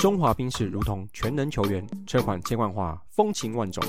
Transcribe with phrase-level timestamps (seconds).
[0.00, 3.84] 中华兵士如同全能球员，车款千万化，风情万种。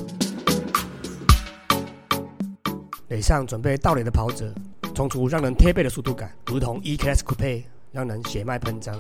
[3.08, 4.54] 垒上准备倒垒的跑者，
[4.94, 7.64] 冲出让人贴背的速度感，如同 E-Class Coupe，
[7.94, 8.94] 让人血脉喷张。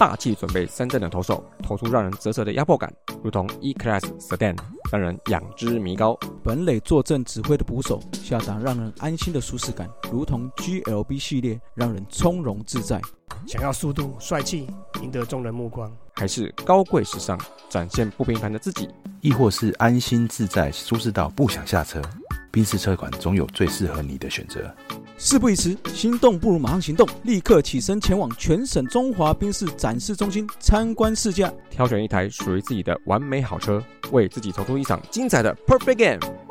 [0.00, 4.56] 大气准备三振的投手，投出让人啧舌的压迫感，如同 E-Class Sedan，
[4.90, 6.18] 让人仰之弥高。
[6.42, 13.00] 本垒坐镇指挥的捕手，下达让人安心的舒适感，如同 GLB 系列，让人从容自在。
[13.46, 14.66] 想要速度、帅气，
[15.00, 18.88] 赢得众人目光，还是高贵时尚，展现不平凡的自己？
[19.20, 22.02] 亦或是安心自在、舒适到不想下车？
[22.50, 24.74] 宾士车款总有最适合你的选择。
[25.16, 33.80] 事不宜迟，心动不如马上行动，立刻起身前往全省中华宾士展示中心参观试驾，挑选一台属于自己的完美好车，
[34.10, 36.47] 为自己投出一场精彩的 Perfect Game。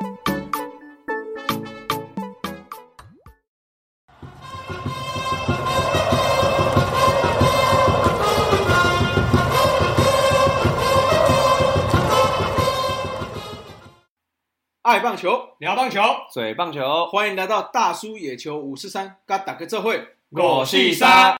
[14.88, 16.00] 爱棒球，聊棒球，
[16.32, 21.36] 嘴棒球，欢迎来到大叔野球五四三，嘎打个这会，我是三。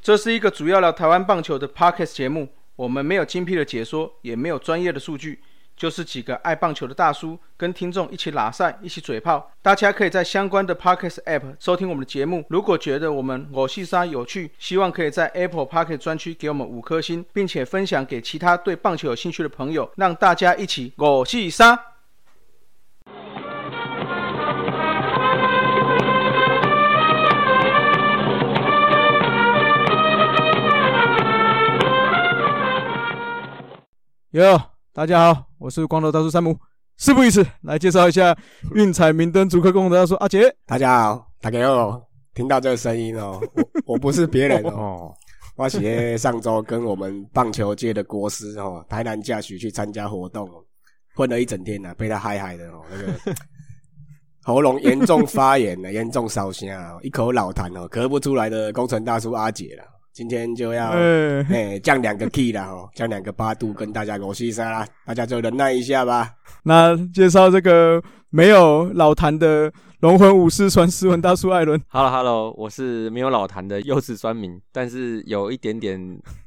[0.00, 5.40] 这是一个主要聊台湾棒球的 podcast 节目，我们没有精辟的解说，也没有专业的数据，
[5.76, 9.50] 就是几个爱棒球的大叔跟听众一起拉赛，一起嘴炮。
[9.60, 12.44] 大家可以在相关的 podcast app 收听我们的节目。
[12.50, 21.76] 如果觉得我们我是三有趣，希望可以在 Apple Podcast 专区给我们五颗星，并且分享给其他对棒球有兴趣的朋友，让大家一起我是三。
[34.32, 34.58] 哟，
[34.94, 36.58] 大家好，我是光头大叔山姆。
[36.96, 38.34] 事不宜迟，来介绍一下
[38.74, 40.50] 运彩明灯主客共同大叔阿杰。
[40.64, 42.02] 大家好，大家好，
[42.32, 45.12] 听到这个声音哦，我我不是别人哦，
[45.54, 50.48] 我是上周跟我们棒球界的国师哦，台南驾许去参加活动，
[51.14, 53.36] 混了一整天呢，被他嗨嗨的哦，那个
[54.44, 56.66] 喉咙严重发炎了，严重烧声，
[57.02, 59.84] 一口老痰哦，咳不出来的工程大叔阿杰了。
[60.12, 66.30] 今天就要哎降两个 key 了哦，降两个八度，跟大家罗西沙啦，大家就忍耐一下吧。
[66.64, 71.80] 那介绍这个没有老谭的龙魂武士传斯文大叔艾伦。
[71.88, 75.98] Hello Hello，我是没有老谭的幼稚酸民，但是有一点点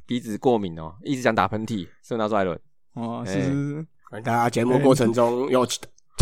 [0.06, 1.88] 鼻子过敏哦，一直想打喷嚏。
[2.02, 2.56] 斯文大叔艾伦。
[2.94, 3.84] 哦，是。
[4.22, 5.66] 大家节目过程中有。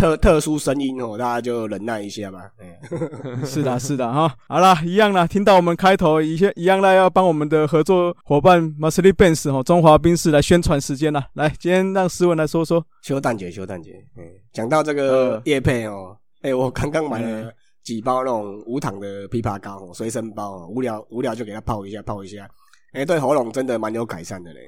[0.05, 2.51] 特特殊声音哦，大家就忍耐一下吧。
[2.59, 4.31] 嗯， 是的，是的哈。
[4.47, 11.25] 好了，一样啦，听到我们开头一些一样啦，要帮我们的合作伙伴 Mercedes Benz 哦，中华宾士来宣传时间了。
[11.33, 12.85] 来，今天让思文来说说。
[13.03, 13.93] 修蛋节，修蛋节。
[14.19, 17.51] 嗯，讲到这个叶配哦，哎，我刚刚买了
[17.83, 22.47] 几包那种无糖的枇杷膏哦随身包哦，无聊无聊就给它泡一下，泡一下。
[22.93, 24.61] 哎，对喉咙真的蛮有改善的嘞，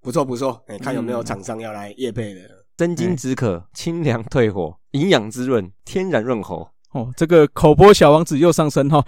[0.00, 0.62] 不错不错。
[0.68, 2.42] 哎，看有没有厂商要来叶配的。
[2.78, 6.68] 生津止渴，清凉退火，营养滋润，天然润喉。
[6.92, 9.02] 哦，这个口播小王子又上身哈，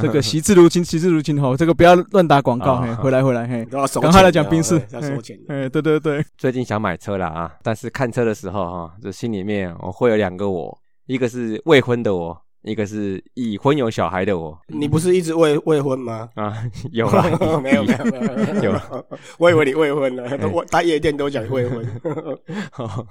[0.00, 12.41] 这个 惜字如金，惜字如金哈，这个不要乱打广告，嘿回来回来嘿，赶快来讲兵士，要收钱，哎，对对对，最近想买车了啊，但是看车的时候哈，这心里面我会有两个我，一个是未婚的我。
[12.62, 16.28] 一个是已婚有小孩的我，你不是一直未未婚吗？
[16.36, 16.62] 啊，
[16.92, 17.24] 有啊，
[17.60, 18.80] 没有没有没有 有，
[19.38, 21.84] 我以为你未婚了，我打夜店都讲未婚。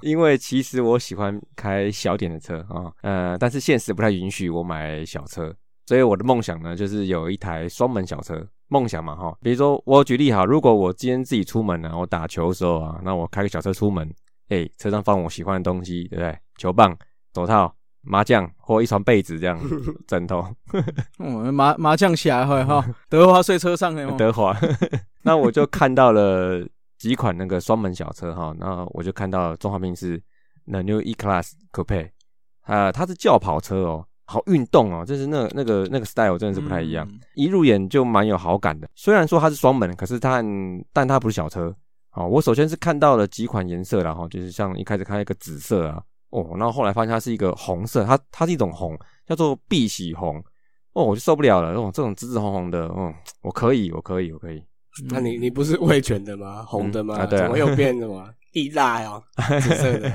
[0.00, 5.54] 因为其实我喜欢开小点的车啊，呃，但是现实不太允许我买小车，
[5.86, 8.46] 所以我的梦想呢，就是有一台双门小车。
[8.68, 14.10] 梦想嘛哈，比如说我举例哈，如果我今天自己出门呢，我打球的时候啊，那我开个小车出门，
[14.48, 16.34] 哎，车上放我喜欢的东西，对不对？
[16.56, 16.96] 球棒、
[17.34, 17.70] 手套。
[18.02, 19.58] 麻将或一床被子这样，
[20.06, 20.44] 枕头。
[21.18, 24.56] 嗯，麻麻将侠会哈，德华睡车上的德华。
[25.22, 26.66] 那我就看到了
[26.98, 30.20] 几款那个双门小车哈，然后我就看到中华兵是
[30.66, 32.10] The New E Class Coupe，
[32.62, 38.88] 啊，它是轿跑车哦，好运动哦，就是那那个那个 style 真的是不太一样，一入眼就蛮有好感的。
[38.94, 40.42] 虽然说它是双门，可是它
[40.92, 41.74] 但它不是小车。
[42.10, 46.02] 好，我首先是看到了几款颜色然后就是像一开始看一个紫色啊。
[46.32, 50.42] 哦，然后后来发现它是一个红色，它它是一种红，叫做碧玺红。
[50.94, 54.62] 哦，我就受不了了，这种这种紫紫红红的，嗯，我可以，我可以，我可以。
[55.08, 56.62] 那你你不是味全的吗？
[56.64, 57.24] 红的吗？
[57.26, 58.28] 怎么又变的吗？
[58.52, 59.22] 意辣哦，
[59.62, 60.12] 紫色的，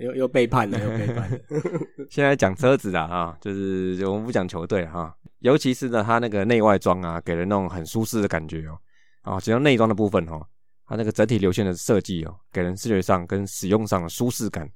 [0.00, 1.38] 又又背叛了，又背叛了。
[2.08, 8.78] 现在讲车子的哈，就是我们不讲球队哈，尤其是呢，它那个内外装啊，给人那种很舒适的感觉哦。
[9.22, 10.40] 啊，只要内装的部分哈，
[10.86, 14.70] 它那个整体流线的设计哦，给人视觉上跟使用上的舒适感。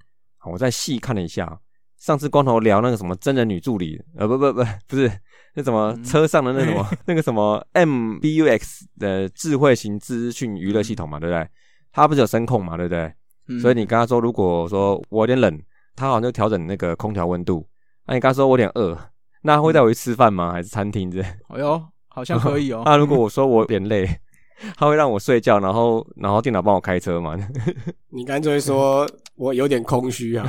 [0.52, 1.58] 我再细看了一下，
[1.98, 5.10] 上次光头聊那个什么真人女助理，呃，不不不，不是
[5.54, 11.48] 那什么车上的那什么 那个什么 MBUX 的智慧型资讯娱乐系统嘛，对不对？
[11.92, 13.12] 它不是有声控嘛，对不对？
[13.46, 15.60] 嗯所以你跟他说，如果说我有点冷，
[15.94, 17.66] 他好像就调整那个空调温度。
[18.06, 18.98] 那你跟他说我有点饿，
[19.42, 20.52] 那他会带我去吃饭吗？
[20.52, 21.26] 还是餐厅之类？
[21.48, 22.82] 哎呦，好像可以哦。
[22.86, 24.08] 那如果我说我有点累，
[24.76, 27.36] 他会让我睡觉，然后然后电脑帮我开车嘛？
[28.10, 30.46] 你干脆说 我有点空虚啊，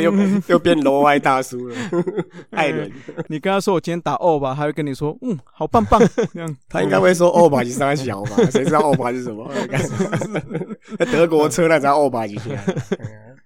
[0.00, 0.12] 又
[0.46, 1.76] 又变楼外大叔了，
[2.50, 2.90] 艾伦，
[3.26, 6.00] 你跟他说我今天打欧吧，他会跟你说，嗯，好棒棒，
[6.32, 6.56] 这样。
[6.68, 8.36] 他应该会说欧巴吉三小吧？
[8.52, 9.50] 谁知道欧巴是什么？
[10.98, 12.44] 那德国车那才欧巴吉下。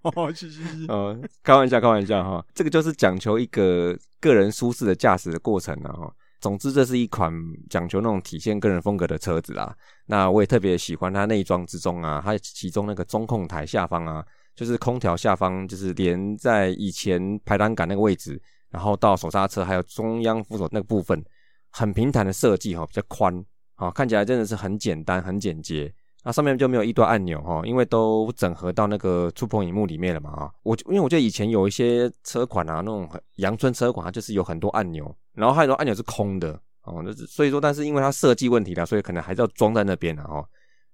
[0.02, 0.86] 哦，是是是。
[0.88, 6.12] 呃，开玩笑，开玩笑哈，这个就是讲求一个个人舒适的驾驶的过程啊哈。
[6.42, 7.32] 总之，这是一款
[7.70, 9.74] 讲求那种体现个人风格的车子啦。
[10.06, 21.24] 那我也特别喜欢它内装之中啊，它其中那个中控台下方啊，就是空调下方，就是连在以前排挡杆那个位置，然后到手刹车还有中央扶手那个部分，
[21.70, 23.32] 很平坦的设计哈，比较宽，
[23.76, 25.94] 啊，看起来真的是很简单、很简洁。
[26.24, 30.50] 那上面就没有一堆按钮哈，因为都整合到那个触碰荧幕里面了嘛啊。
[30.62, 36.52] 我因为我觉得以前有一些车款啊，那种阳春车款，它就是有很多按钮，然后还有很多按钮是空的
[36.84, 37.02] 哦。
[37.04, 40.44] 那所以说，但是因为它设计问题啦，所以可能还是要装在那边的哈。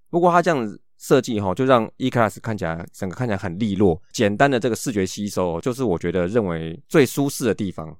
[0.08, 7.94] 不过它这样子设计哈，就让 E Class 看起来整个看起来很利落，简单的这个视觉吸收，就是我觉得认为最舒适的地方。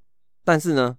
[0.45, 0.97] 但是呢，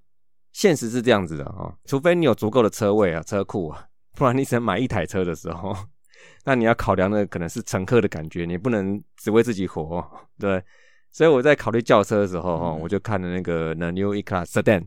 [0.53, 3.83] 现实是这样子的哈，除非你有足够的车位啊、车库啊，
[4.15, 5.75] 不然你只能买一台车的时候。
[6.45, 10.04] 那你要考量的可能是乘客的感觉，你不能只为自己活，
[10.39, 10.63] 对。
[11.12, 14.86] 所以我在考虑轿车的时候，哈，我就看了那个 The New E Class Sedan。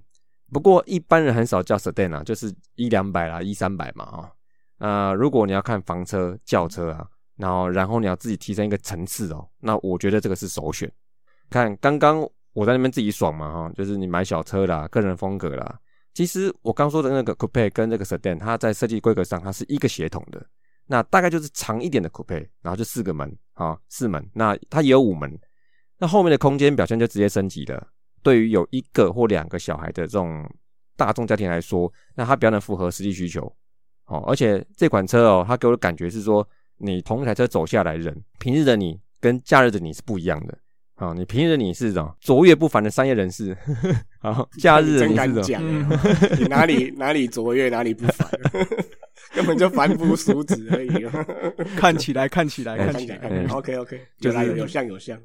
[0.52, 4.32] 不过一般人很少叫 Sedan 啊，就是一两百啦，一三百嘛，哈。
[4.78, 7.04] 那如果你要看房车、轿车啊，
[7.36, 10.90] 然后然后你要自己提升一个层次哦，那我觉得这个是首选。
[11.50, 12.20] 看刚刚
[12.52, 15.78] 我在那边自己爽嘛，哈，就是你买小车啦，个人风格啦。
[16.14, 20.46] 其实我刚说的那个 Coupe 跟这个 Sedan，它在设计规格上它是一个协同的。
[20.86, 24.24] 那大概就是长一点的 coupe，然后就四个门啊，四门。
[24.34, 25.38] 那它也有五门，
[25.98, 27.86] 那后面的空间表现就直接升级了。
[28.22, 30.48] 对于有一个或两个小孩的这种
[30.96, 33.52] 大众家庭来说，那它比较能符合实际需求。
[34.06, 36.46] 哦，而且这款车哦，它给我的感觉是说，
[36.76, 40.58] 你同一台车走下来，人平日的你跟假日的你是不一样的。
[40.96, 43.56] 啊，你平日的你是这种卓越不凡的商业人士，
[44.20, 48.28] 好，假日真敢你是这种讲， 你哪里哪里卓越，哪里不凡，
[49.36, 51.06] 根本就凡夫俗子而已。
[51.76, 55.18] 看起来，看起来，哎看起来，看起来，，OK OK，就是有像有像，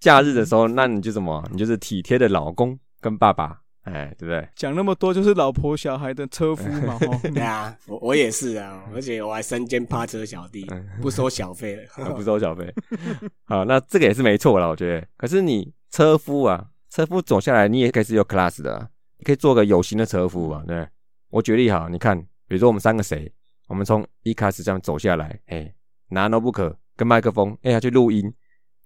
[0.00, 1.42] 假日的时候，那你就什么？
[1.52, 4.48] 你就是体贴的老公跟爸爸，哎，对不对？
[4.56, 7.20] 讲那么多就是老婆小孩的车夫嘛， 哈。
[7.22, 10.66] 对啊，我我也是啊，而且我还身兼趴车小弟，
[11.00, 11.82] 不收小费了。
[12.04, 12.72] 啊不收小费。
[13.44, 15.06] 好，那这个也是没错啦，我觉得。
[15.16, 20.88] 可是你车夫啊，车夫走下来，你也可以是有 class 的啊，你可以做个有型的车夫啊，对不对。
[21.30, 22.16] 我举例好，你看，
[22.46, 23.30] 比如说我们三个谁，
[23.68, 25.74] 我们从一开始这样走下来，哎，
[26.08, 28.32] 拿 notebook 跟麦克风，哎，要去录音，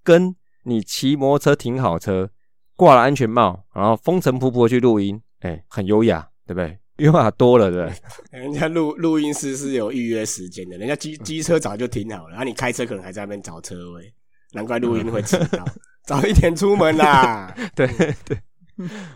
[0.02, 0.34] 跟
[0.64, 2.30] 你骑摩托车停好车，
[2.76, 6.78] 挂了安全帽，然后风尘仆仆的去录音，哎，很优雅，对不对？
[6.98, 7.96] 优雅多了，对不对？
[8.40, 14.12] 人家录录音师是有预约时间的，人家机机车早就停好了，然后你开车可能还在那边找车位，
[14.52, 15.64] 难怪录音会迟到。
[16.04, 17.54] 早一点出门啦！
[17.76, 17.86] 对
[18.24, 18.40] 对，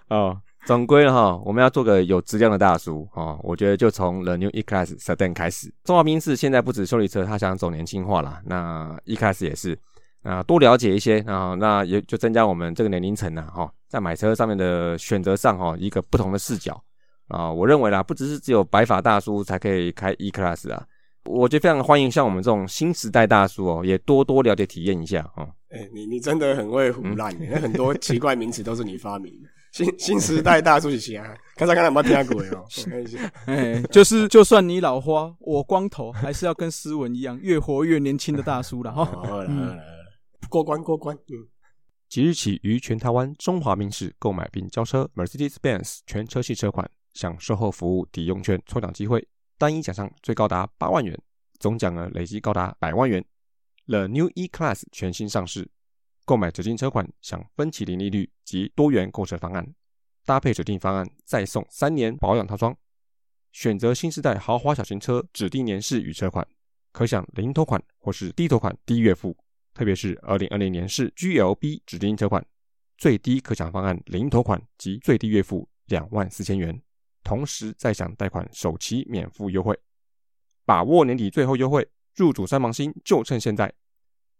[0.08, 3.38] 哦，总归哈，我们要做个有质量的大叔哦。
[3.42, 8.40] 我觉得就从 The New E Class Sedan 开始，中华宾士现在不止修理车，他想走年轻化啦。
[8.44, 9.76] 那 E Class 也是
[10.22, 16.80] 啊，多了解一些啊，那也就增加我们这个年龄层呢哈，在买车上面的选择上哈，一个不同的视角
[17.26, 17.50] 啊。
[17.50, 20.86] 我认为啦，不只是只有白发大叔才可以开 E Class 啊。
[21.24, 25.48] 我觉得非常欢迎像我们这种新时代大叔哦，也多多了解体验一下哦。
[25.70, 29.48] 哎、你你真的很会胡乱、那很多奇怪名词都是你发明的。
[29.72, 31.34] 新新时代大叔是谁啊？
[31.56, 32.64] 看看看有没有听过哦？
[32.64, 39.04] 我看一下，哎，就是就算你老花，我光头，还是要跟斯文一样，越活越年轻的大叔了哈。
[39.04, 39.78] 好了好了，
[40.50, 41.16] 过关过关。
[41.16, 41.48] 嗯，
[42.08, 49.26] 即日起于全台湾中华名仕购买并交车 Mercedes-Benz 全车系车款，享售后服务抵用券抽奖机会，
[49.56, 51.18] 单一奖项最高达八万元，
[51.58, 53.24] 总奖额累计高达百万元。
[53.86, 55.70] The New E Class 全新上市，
[56.24, 59.74] 购买指定车款享分期零利率及多元购车方案，
[60.24, 62.76] 搭配指定方案再送三年保养套装。
[63.50, 66.46] 选择新时代豪华小型车指定年式与车款，
[66.92, 69.36] 可享零头款或是低头款低月付。
[69.74, 72.44] 特别是二零二零年式 GLB 指定车款，
[72.98, 76.80] 最低可享方案零头款及最低月付两万四千元，
[77.24, 79.78] 同时再享贷款首期免付优惠。
[80.64, 83.72] 把握年底最后优惠，入主三芒星就趁现在。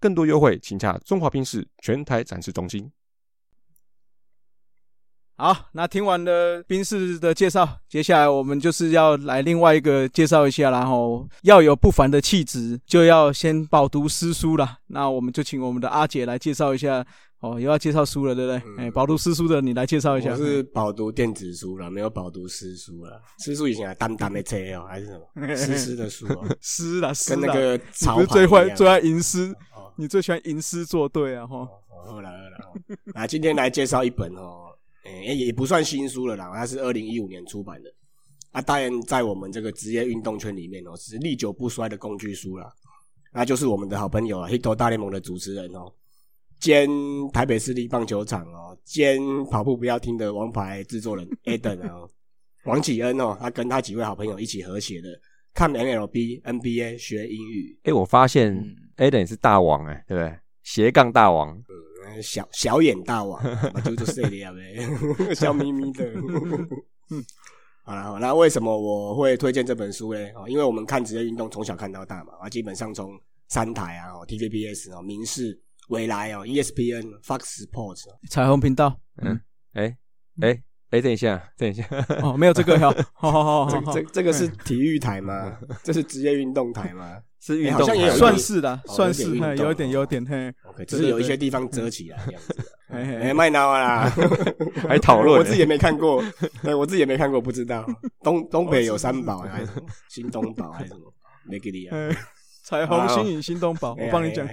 [0.03, 2.91] 更多优惠，请洽中华宾士全台展示中心。
[5.37, 14.79] 好，那听完了宾士的介绍，接下来我们就是要来另外一个介绍一下，然后要有不凡的气质，就要先饱读诗书了。
[14.89, 17.07] 那我们就请我们的阿姐来介绍一下。
[17.41, 18.85] 哦，又要介绍书了，对不对？
[18.85, 20.31] 哎，饱读诗书的，你来介绍一下。
[20.31, 23.21] 我是饱读电子书了，没有饱读诗书了。
[23.41, 26.47] 诗书以前还单单的车哦，还是什么 诗诗的书哦？
[26.63, 27.83] 诗啦，跟那个你
[28.21, 29.53] 是最坏最爱吟诗，
[29.97, 31.47] 你最喜欢吟诗作对啊？
[31.47, 31.69] 哈，
[32.05, 32.75] 好了好了，
[33.15, 34.67] 那今天来介绍一本哦，
[35.05, 37.93] 诶也不算新书了啦，它是二零一五年出版的。
[38.51, 42.71] 啊，当然在我们这个职业运动圈里面哦，是历久不衰的工具书啦。
[43.33, 45.91] 那就是我们的好朋友啊，，Hito 大联盟的主持人哦。
[46.61, 46.89] 兼
[47.33, 49.19] 台北市立棒球场哦，兼
[49.51, 52.09] 跑步不要听的王牌制作人 Eden 哦，
[52.65, 55.09] 王启恩哦，他跟他几位好朋友一起合写的
[55.55, 57.77] 《看 MLB NBA 学英语》。
[57.91, 58.55] 哎，我发现
[59.11, 60.39] Eden 是大王哎，对不对？
[60.63, 63.43] 斜杠大王，嗯小小眼大王，
[63.85, 64.87] 就就这样呗，
[65.35, 66.05] 笑眯眯的。
[67.85, 70.21] 好了，那为什么我会推荐这本书呢？
[70.35, 73.11] 哦，因为我们看职业运动从小看到大嘛，啊，基本上从
[73.49, 75.61] 三台啊哦，TVBS 哦，民视。
[75.89, 78.97] 未来哦，ESPN、Fox Sports、彩虹频道。
[79.21, 79.39] 嗯，
[79.73, 79.95] 哎，
[80.41, 81.85] 哎，哎，等一下，等一下，
[82.23, 85.59] 哦，没有这个哈，好好好，这这个是体育台吗？
[85.83, 87.21] 这是职业运动台吗？
[87.45, 90.49] 是运动，好像也有算是的，算是有一点，有点嘿。
[90.71, 92.57] OK，只是有一些地方遮起来这样子。
[92.89, 94.09] 哎，麦闹啦，
[94.89, 96.23] 还讨论，我自己也没看过，
[96.63, 97.85] 对我自己也没看过，不知道。
[98.23, 99.87] 东 东北有三宝还是什么？
[100.09, 101.13] 新东宝还是什么？
[101.49, 101.97] 没给你啊？
[102.65, 104.47] 彩虹、新影、新东宝，我帮你讲。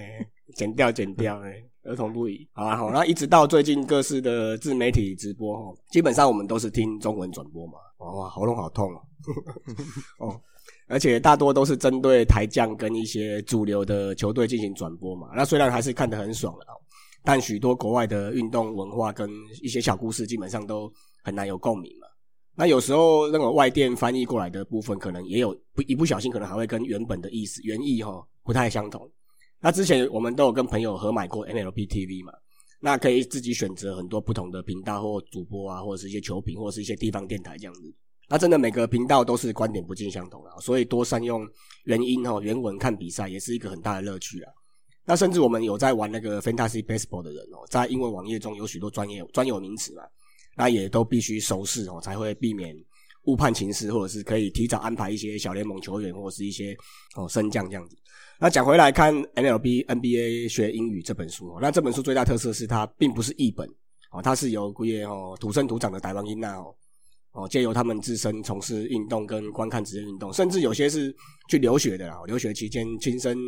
[0.56, 8.90] 剪掉，剪掉，哎，儿童不宜，好啊，好，那一直到最近各式的自媒体直播，哦，基本上我们都是听中文转播嘛，哇，喉咙好痛
[10.18, 10.40] 哦，哦，
[10.90, 16.66] 而且大多都是针对台将跟一些主流的球队进行转播嘛，那虽然还是看得很爽的，
[17.22, 19.30] 但许多国外的运动文化跟
[19.62, 20.92] 一些小故事，基本上都
[21.22, 22.08] 很难有共鸣嘛。
[22.56, 29.08] 那有时候那个外电翻译过来的部分，可能也有不一不小心，可能还会跟原本的意思原意哈不太相同。
[29.60, 32.32] 那之前我们都有跟朋友合买过 MLB TV 嘛，
[32.80, 37.94] 那可以自己选择很多不同的频道或主播啊，或者是一些球评，或者是一些地方电台这样子。
[38.30, 41.44] 那真的每个频道都是观点不尽相同啊，所以多善用
[41.84, 44.52] 原音哦原文看比赛也是一个很大的乐趣啊。
[45.04, 50.04] 那甚至我们有在玩那个 Fantasy Baseball 的人哦，在英文网页中有许多专业专有名词嘛，
[50.56, 52.72] 那也都必须熟识哦，才会避免
[53.24, 56.76] 误判情势，或者是可以提早安排一些小联盟球员或者是一些
[57.16, 57.96] 哦升降这样子。
[58.38, 63.68] 那讲回来看 MLB NBA 学英语这本书，那这本书最大特色是它并不是译本
[64.12, 66.72] 哦，它是由古业哦土生土长的台湾英娜哦
[67.32, 71.14] 哦借由他们自身从事运动跟观看职业运动，甚至有些是
[71.48, 73.38] 去留学的啦，留学期间亲身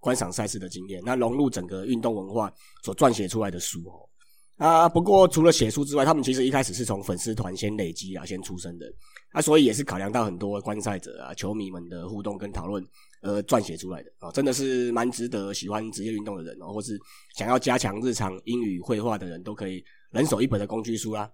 [0.00, 2.52] 观赏赛事的经验，那融入整个运动文化
[2.82, 4.88] 所撰写出来的书哦啊。
[4.88, 8.86] 不过除了写书之外，他们其实一开始是从粉丝团先累积啊，先出生的
[9.32, 12.84] 啊，所以也是考量到很多观赛者啊、球迷们的互动跟讨论。
[13.20, 16.96] 呃，撰写出来的啊，真的是蛮值得喜欢职业运动的人哦，或是
[17.36, 21.28] 想要加强日常英语绘画的人都可以人手一本的工具书啦。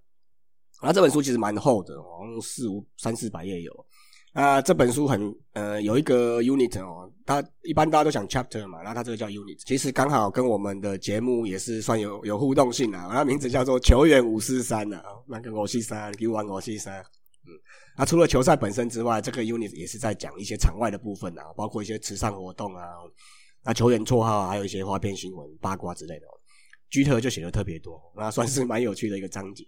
[0.83, 3.87] 那这本书其实蛮厚的，好像四五三四百页有。
[4.35, 13.09] 啊，这本书很呃有一个 unit 哦，它一般大家都讲 chapter 嘛，然后它这个叫 unit，其实刚好跟我们的节目也是算有有互动性啊。
[13.12, 16.99] 它名字叫做球员五四三啊，那个五四三，给玩五四三。
[17.00, 17.54] 嗯，
[17.97, 22.85] 那除了球赛本身之外，这个 unit 也是在讲一些场外的部分啊，包括一些慈善活动啊，
[23.62, 26.26] 那球员绰号啊，还有一些花边新闻、八卦之类的。
[26.26, 26.35] 哦
[26.90, 29.64] 居特就写的特别多，那算是蛮有趣的一个章节。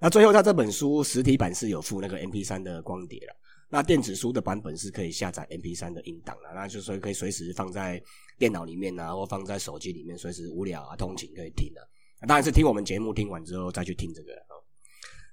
[0.00, 3.34] 那最后，他这本书实体版是有附那个 MP 三的光碟了，
[3.68, 8.00] 那电子书的版本是可以下载 MP 三的音档了，那就所以可以随时放在
[8.38, 11.80] 电脑里面啊，或放在手机里面，随时无聊啊、通勤可以听的。
[12.26, 14.32] 当然是听我们节目听完之后再去听这个。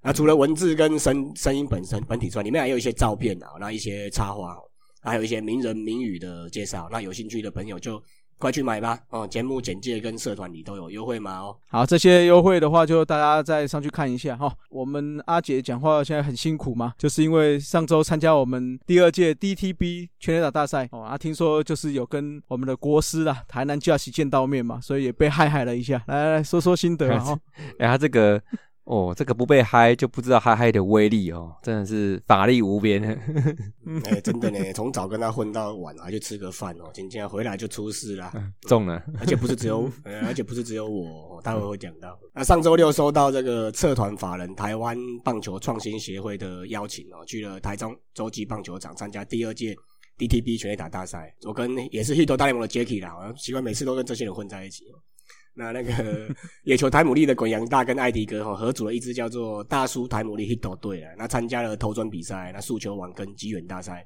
[0.01, 4.55] 那除了文字跟声声音本身本体之外，里面还有一些照片啊，那一些插画，
[5.01, 6.88] 还有一些名人名语的介绍。
[6.91, 8.01] 那有兴趣的朋友就
[8.38, 9.00] 快去买吧！
[9.10, 11.56] 哦，节目简介跟社团里都有优惠码哦。
[11.68, 14.54] 好，这些优惠的话，就大家再上去看一下哈。
[14.70, 26.04] 我们阿杰讲话现在很辛苦嘛，就是因为上周参加我们第二届 DTB 全垒打大赛哦，啊，听说就是有跟我们的国师啊台南教习见到面嘛，所以也被害害了一下。
[26.08, 27.38] 来来来说说心得哈。
[27.80, 28.42] 哎，他这个。
[28.86, 33.01] 哦，这个不被嗨就不知道嗨嗨的威力哦，真的是法力无边。
[34.06, 39.92] 哎，真的呢，从早跟他混到晚，还去吃个饭哦，今天回来就出事了，中了，而且不是只有，
[40.24, 42.15] 而且不是只有我，待会会讲到。
[42.34, 49.75] 那上周六收到这个策团法人台湾棒球创新协会的邀请哦，去了台中洲际棒球场参加第二届
[50.20, 51.34] DTB 全垒打大赛。
[51.44, 54.86] 我跟也是 Hit 大联盟的 Jacky 啦，好像习惯每次都跟这些人混在一起。
[55.56, 56.28] 那那个
[56.64, 64.06] 野球台姆利的滚羊大跟艾迪哥哈合组了一支叫做大叔台姆利 Hit 队啊，那参加了投准比赛，那速球王跟机缘大赛。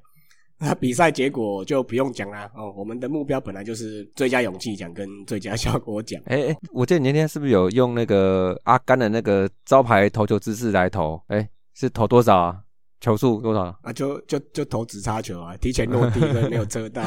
[0.62, 6.20] 那比赛结果就不用讲啦哦，我们的目标本来就是最佳勇气奖跟最佳效果奖。
[6.26, 11.18] 哎哎，我记得你那天是不是有用那个阿甘的那个招牌投球姿势来投？
[11.28, 12.60] 哎，是投多少啊？
[13.00, 13.92] 球速多少啊？
[13.92, 17.02] 就就就投直插球啊，提前落地没有遮到。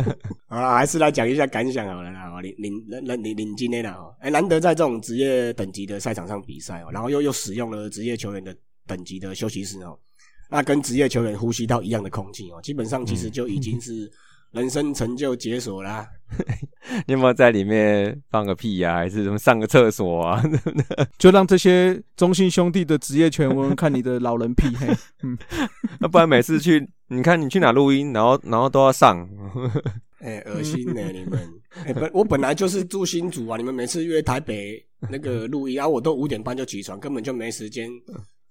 [0.48, 2.40] 啊，还是来讲一下感想好了啦。
[2.40, 9.98] 领领领领领今天的哦，哎，难得在这种职业等级的赛场上比赛哦，然后又又使用了职业球员的等级的休息室哦。
[10.50, 14.10] 那跟职业球员呼吸到一样的空气哦，基本上其实就已经是
[14.54, 16.06] 人生成就解锁啦。
[17.06, 18.94] 你有没有在里面放个屁呀？
[18.94, 20.42] 还是什么上个厕所啊？
[21.18, 24.68] 就让这些中信兄弟的职业球员看你的老人屁。
[25.22, 25.36] 嗯，
[26.00, 29.28] 那不然每次去，你看你去哪录音，然后然后都要上。
[30.20, 31.02] 哎，恶心呢！
[31.12, 31.38] 你们
[31.84, 37.90] 哎，本我本来就是住新竹啊，你们每次约台北那个录音，然后我都五点半就起床，根本就没时间。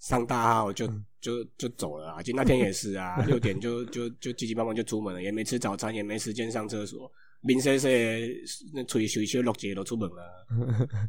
[0.03, 0.86] 上大号就
[1.22, 2.22] 就就走了啊！
[2.22, 7.10] 就那天也是啊，六点就就就急急忙忙就出门了，也没吃早餐，也没时间上厕所。
[7.44, 7.92] 明生生
[8.74, 10.16] 那吹水水六节都出门了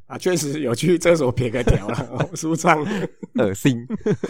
[0.06, 0.18] 啊！
[0.18, 2.84] 确实有去厕所撇个条了， 舒畅
[3.34, 3.86] 恶心。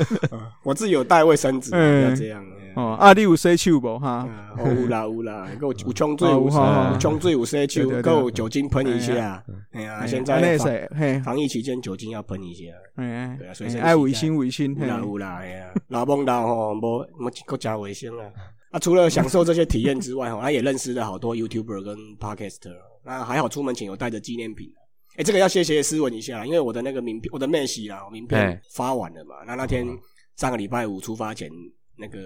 [0.63, 2.45] 我自己有带卫生纸，不要这样。
[2.75, 4.29] 哦，阿弟有洗手无哈？
[4.59, 9.43] 有啦有啦，有 有冲水有冲水有洗手，够酒精喷一下。
[9.71, 12.65] 哎呀，现在防防疫期间酒精要喷一下。
[12.97, 14.75] 哎，对啊，所以爱卫生卫生。
[14.75, 18.25] 有啦有啦，哎呀，老梦到吼，无无国加卫生啊。
[18.75, 22.75] 那除了享受这些体验之外，哈， 他也认识了好多 YouTuber 跟 Podcaster。
[23.04, 24.69] 那还好，出门前有带着纪念品。
[25.16, 29.37] 哎，这个要谢谢思文一下，因为我的那个名片，我的妹喜啊，名片发完了嘛。
[29.47, 29.87] 那那天
[30.35, 31.49] 上个礼拜五出发前。
[31.97, 32.19] 那个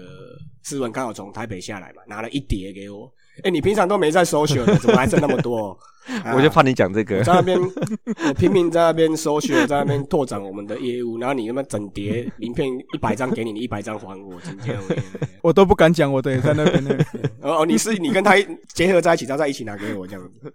[0.63, 3.07] 斯文刚好从台北下来嘛，拿了一叠给我。
[3.43, 5.77] 哎，你平常都没在收学，怎么还剩那么多？
[6.35, 11.19] 我就怕你讲这个，在那边我拼命在那边收学，在那边拓展我们的业务。
[11.19, 14.75] 然后你那么整叠名片一百张给你，你一百张还我，今天
[15.43, 16.97] 我都不敢讲，我的在那边 呢。
[17.41, 18.33] 哦，你是你跟他
[18.73, 20.51] 结合在一起，然后在一起拿给我这样子。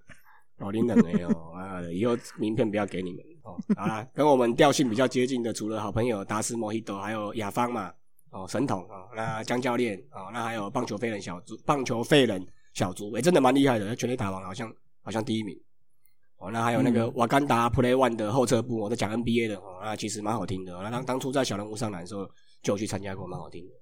[0.58, 1.80] 哦，你冷没有啊？
[1.92, 3.56] 以后名片不要给你们哦。
[3.76, 7.92] 好了，跟我们调性比较接近的，除了好朋友达斯莫希多，还有雅芳嘛。
[8.30, 12.44] 哦，神童啊，那江教练啊，那还有棒球废人小猪，棒球废人
[12.74, 15.58] 小猪，哎，真的蛮厉害的，在全垒打王好像好像第一名。
[16.36, 20.72] 哦，那还有那个瓦干达 Play One 的后撤步，我在讲 NBA 的哦，那其实蛮好听的。
[20.82, 22.28] 那当当初在小人物上篮的时候
[22.62, 23.72] 就去参加过，蛮好听的。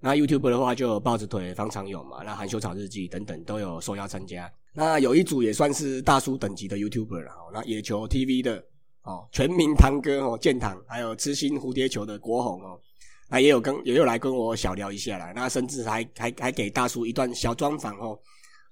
[0.00, 4.50] 那 YouTube 的话就有豹子腿方长勇嘛，那含羞草日记等等都有受邀参加。
[4.72, 8.64] 那有一组也算是大叔等级的 YouTuber 了，那野球 TV 的
[9.02, 12.80] 哦，全民堂哥哦，建堂，还有痴心蝴蝶球的国红哦。
[13.28, 18.18] 那也有跟也有来跟我小聊一下啦，那甚至还还还给大叔一段小专访哦。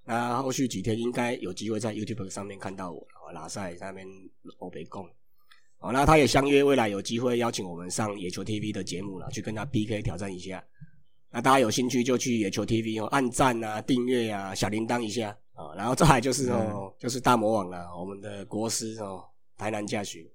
[0.03, 4.07] 那后续几天应该有机会在 YouTube 上面看到我哦，拉塞在那边
[4.59, 5.07] 欧北贡
[5.81, 5.93] 哦。
[5.93, 10.65] 那他也相约未来有机会邀请我们上野球 TV 的节目了，去跟他 PK 挑战一下。
[11.29, 15.75] 那大家有兴趣就去野球 TV 哦，按赞啊，订阅啊，小铃铛一下啊。
[15.77, 19.23] 然后再来就是哦，就是大魔王了，我们的国师哦，
[19.59, 20.27] 台南驾训。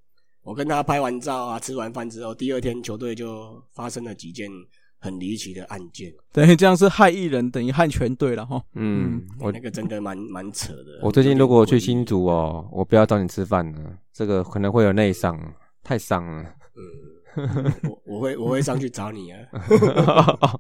[0.44, 4.50] 我跟他拍完照啊，吃完饭之后，第二天球队就发生了几件
[4.98, 6.12] 很离奇的案件。
[6.32, 8.62] 等于这样是害一人，等于害全队了哈。
[8.74, 11.00] 嗯，我那个真的蛮蛮扯的。
[11.04, 15.40] 我最近如果去新竹哦，我不要找你吃饭了，这个可能会有内伤，
[15.84, 16.44] 太伤了。
[16.76, 19.40] 嗯，我我会我会上去找你啊。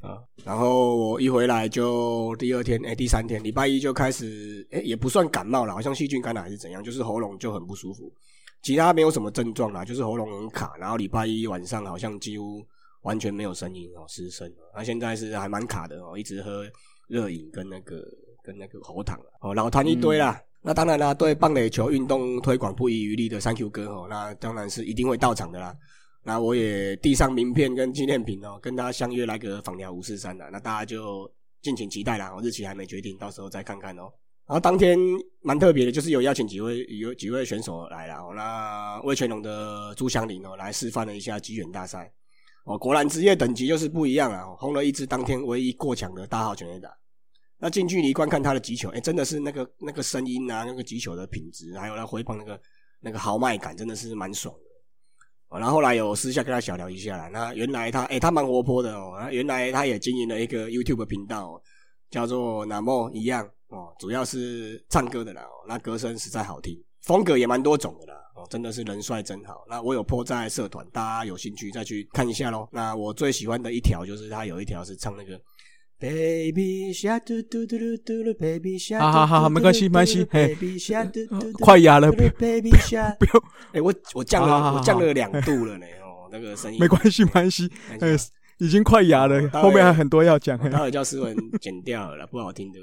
[0.00, 8.12] 啊，然后我一回来就第二天，哎，第三天，礼拜一就开始，哎，也不算感冒了，好像细菌感染还是怎样，就是喉咙就很不舒服。
[8.62, 12.64] 其他没有什么症状啦，就是喉咙很卡，然后礼拜一晚上好像几乎
[13.02, 14.50] 完全没有声音哦，失声。
[14.74, 16.64] 那现在是还蛮卡的哦，一直喝
[17.08, 18.02] 热饮跟那个
[18.42, 20.40] 跟那个喉糖哦，老痰一堆啦。
[20.60, 25.76] 那当然啦，对棒垒球运动推广不遗余力的三 Q 哥哦，那当然是一定会到场的啦。
[26.22, 31.28] 那我也递上名片跟纪念品哦，跟他相约来个访聊五四三的，那大家就
[31.62, 32.32] 敬请期待啦。
[32.32, 34.02] 我日期还没决定，到时候再看看哦。
[34.46, 34.98] 然后当天
[35.40, 38.32] 蛮特别的，就是有邀请几位有几位选手来了。
[38.34, 42.12] 那魏全龙的朱祥林哦，来示范了一下击远大赛。
[42.64, 44.44] 哦，果然职业等级就是不一样啊！
[44.56, 46.88] 轰了一支当天唯一过奖的大号全垒打。
[47.58, 52.60] 那近距离观看他的击球，哎，真的是那个那个声音啊，那个击球的品质，还有那回放那个
[53.00, 54.60] 那个豪迈感，真的是蛮爽的。
[55.48, 57.28] 哦，然后后来有私下跟他小聊一下啦。
[57.28, 59.16] 那原来他哎，他蛮活泼的哦。
[59.30, 61.60] 原来他也经营了一个 YouTube 频道，
[62.10, 63.48] 叫做那么一样。
[63.72, 68.14] 哦，主要是唱歌的啦，那歌声实在好听，风格也蛮多种的啦。
[68.36, 69.64] 哦，真的是人帅真好。
[69.68, 72.68] 那我有 po 在社团，大家有兴趣再去看一下喽。
[72.70, 75.40] 那我最喜欢的一条就是他有一条是唱那个
[75.98, 79.00] Baby shark 嘟嘟嘟嘟嘟嘟，Baby shark。
[79.00, 80.26] 好好好，没关系，没关系。
[80.30, 83.16] 嘿，Baby shark 嘟快哑了，不，Baby shark。
[83.18, 83.44] 不要。
[83.72, 85.86] 哎，我我降了，我降了两度了呢。
[86.02, 87.70] 哦，那个声音没关系，没关系。
[88.00, 88.16] 哎，
[88.58, 90.58] 已经快哑了，后面还很多要讲。
[90.70, 92.78] 待会叫思文剪掉了，不好听的。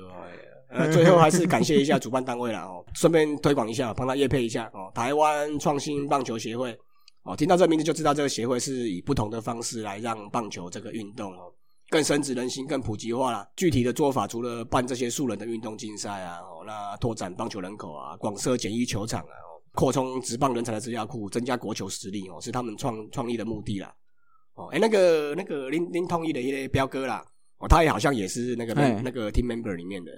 [0.69, 4.91] 呃，最后还是感谢一下主办单位了哦，顺便推广一下，帮他业配一下哦。
[4.93, 6.77] 台湾创新棒球协会
[7.23, 11.51] 哦，听到这名字就知道这个协会是以不同的方式来让棒球这个运动哦。
[11.89, 13.47] 更深植人心，更普及化了。
[13.55, 19.33] 具体的做法，除了办这些素人的运动竞赛啊，哦，那拓展棒球人口啊，广设简易球场啊，
[19.73, 23.91] 扩充职棒人才的资料库，增加国球实力哦，是他们创创立的目的啦。
[24.53, 27.25] 哦，哎，那个那个林林通义的一些彪哥啦，
[27.57, 30.11] 哦，他也好像也是那个那个 team member 里面的，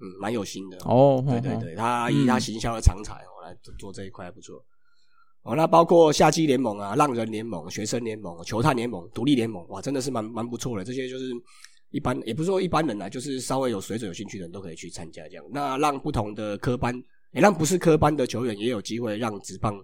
[0.00, 1.24] 嗯，蛮有心的哦。
[1.26, 4.64] 对对对，他以他行销的长才哦来做这一块不错。
[5.42, 10.84] 哦，那包括夏季联盟啊、浪人联盟、学生联盟、球探联盟、独立联盟，哇，真的是蛮蛮不错的。
[10.84, 11.30] 这些就是
[11.90, 15.44] 一般，也不是说一般人啊，就是稍微有水准、有兴趣的人都可以去参加这样。
[15.52, 16.94] 那让不同的科班，
[17.32, 19.80] 也让不是科班的球员也有机会让职棒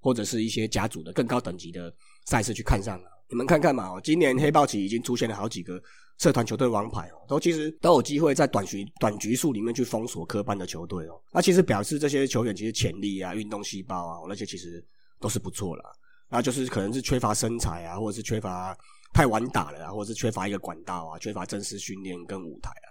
[0.00, 1.94] 或者是一些甲组的更高等级的
[2.26, 3.08] 赛事去看上了。
[3.34, 5.82] 你们看看嘛，哦，今年黑豹旗已经出现了好几个
[6.18, 11.20] 社团球队王牌哦，都其实都有机会在短局短局数里面去封锁科班的球队哦。
[11.32, 14.82] 那其实表示这些球员其实潜力啊、运动细胞啊，那些其实。
[15.20, 15.84] 都是不错啦，
[16.28, 18.76] 那就是可能是缺乏身材啊，或者是缺乏
[19.14, 22.86] 太晚打了啊，或者是缺乏一个管道啊，缺乏正式训练跟舞台啊。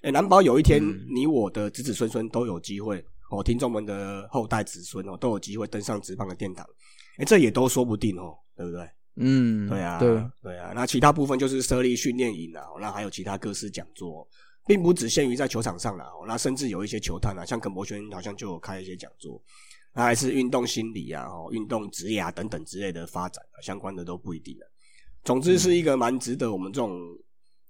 [0.00, 0.80] 哎，难保有一天
[1.12, 6.66] 你我的子子孙孙都有机会哦，听众们的后代子孙哦都有机会登上职棒的殿堂，
[7.18, 8.88] 哎，这也都说不定哦，对不对？
[9.16, 10.72] 嗯，对啊，对对啊。
[10.74, 14.26] 那其他部分就是设立训练营啊，那还有其他各式讲座，
[14.66, 16.04] 并不只限于在球场上了。
[16.26, 19.40] 那甚至有一些球探啊，像耿博轩好像就有开一些讲座。
[19.92, 24.70] 那还是运动心理啊，哦，运动职业啊等等之类的发展啊，相关的都不一定了。
[25.22, 27.00] 总之是一个蛮值得我们这种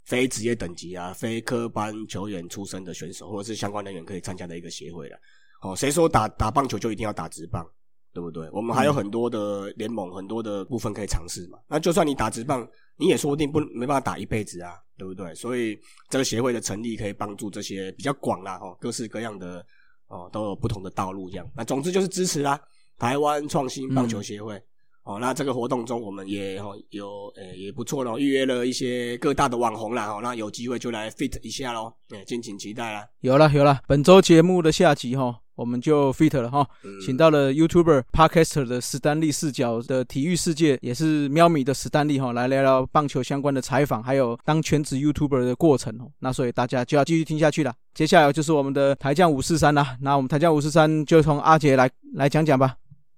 [0.04, 5.18] 非职业等级啊、非科班球员出身的选手或者是相关人员可以参加的一个协会了。
[5.60, 7.66] 哦，谁说打打棒球就一定要打直棒，
[8.14, 8.48] 对不对？
[8.52, 11.58] 我们还有很多的联盟，很多的部分可以尝试嘛。
[11.68, 15.34] 那就算你打直棒，你也说不定不没办法打一辈子啊，对不对？
[15.34, 19.62] 所以这个协会的成立可以帮助这些比较广啦，哈，各式各样的。
[20.06, 21.50] 哦，都有不同的道路，这样。
[21.56, 22.60] 那总之就是支持啦，
[22.98, 24.62] 台湾创新棒球协会。
[25.02, 30.06] 哦，那这个活动中，我们也哦有诶也不错咯，预约了一些各大的网红啦。
[30.12, 33.04] 哦，那有机会就来 fit 一下喽，诶，敬请期待啦。
[33.20, 35.43] 有了有了，本周节目的下集哈。
[35.54, 36.66] 我们就 fit 了哈，
[37.04, 46.10] 请到了 YouTuber Podcaster 的史丹利视角的体育世界，也是喵米的史丹利哈，来聊聊棒球相关的采访，还有当全职 YouTuber 的过程哦。
[46.18, 47.72] 那所以大家就要继续听下去了。
[47.94, 52.76] 接下来就是我们的台将五四三啦，那我们台将五四三就从阿杰来来讲讲吧。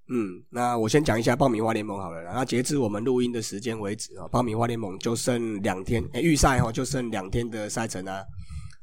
[0.09, 2.23] 嗯，那我先讲一下爆米花联盟好了。
[2.33, 8.21] 那截至我们录音的时间为止哦，爆米花联盟就剩两天，诶，预赛哦就剩两天的赛程啊。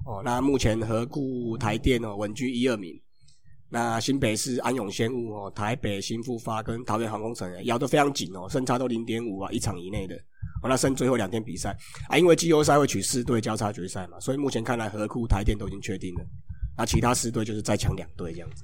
[0.05, 2.99] 哦，那目前和固台电哦稳居一二名。
[3.73, 10.15] 那新北市安永仙雾哦，台北新复发跟桃园航空城咬得非常紧哦，胜差都零点五啊，一场以内的。
[10.61, 11.75] 哦，那剩最后两天比赛
[12.07, 16.21] 啊，因为季后赛会取四队交叉决赛嘛，所以目前看来河库台电都已经确定了。
[16.77, 18.63] 那其他四队就是再抢两队这样子。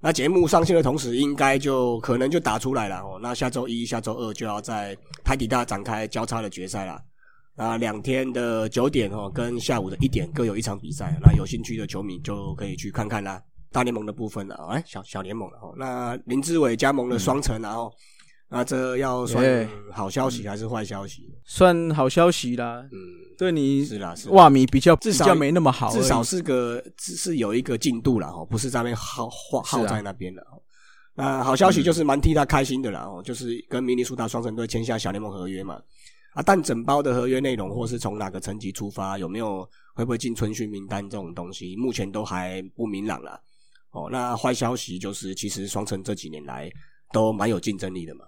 [0.00, 3.18] 那节目上线的同时，应该就可能就打出来了哦。
[3.20, 6.98] 那下周一、下周二就要在台底大展开交叉的决赛了。
[7.54, 11.14] 那两天的九点哦，跟下午的一点各有一场比赛。
[11.20, 13.38] 那有兴趣的球迷就可以去看看啦。
[13.72, 15.74] 大联盟的部分了，哎，小小联盟了哦。
[15.76, 17.92] 那林志伟加盟了双城，然后
[18.48, 21.28] 那这要算好消息还是坏消息？
[21.44, 22.86] 算好消息啦。
[22.92, 22.98] 嗯，
[23.36, 30.46] 对你是啦，是袜米比较至少没那么好，至少是个是有一个进度了哦，不是在那耗耗耗在那边的。
[31.14, 35.80] 那好消息就是蛮替他开心的啦哦，就是跟明尼苏达双城队签下小联盟合约嘛。
[36.34, 43.40] 啊，但整包的合约内容或是从哪个层级出发，有没有会不会进春训名单这种东西，目前都还不明朗啦。
[43.96, 46.70] 哦，那坏消息就是，其实双城这几年来
[47.12, 48.26] 都蛮有竞争力的嘛。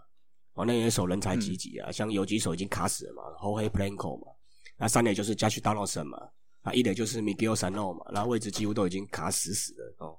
[0.54, 4.32] 哦，那些手人才济济啊，像有几手已经卡死了嘛，后黑 Planko 嘛，
[4.78, 6.18] 那三垒就是 Josh Donaldson 嘛，
[6.62, 10.16] 啊一垒就是 Miguel Sano 嘛，然后位置几乎都已经卡死死了哦。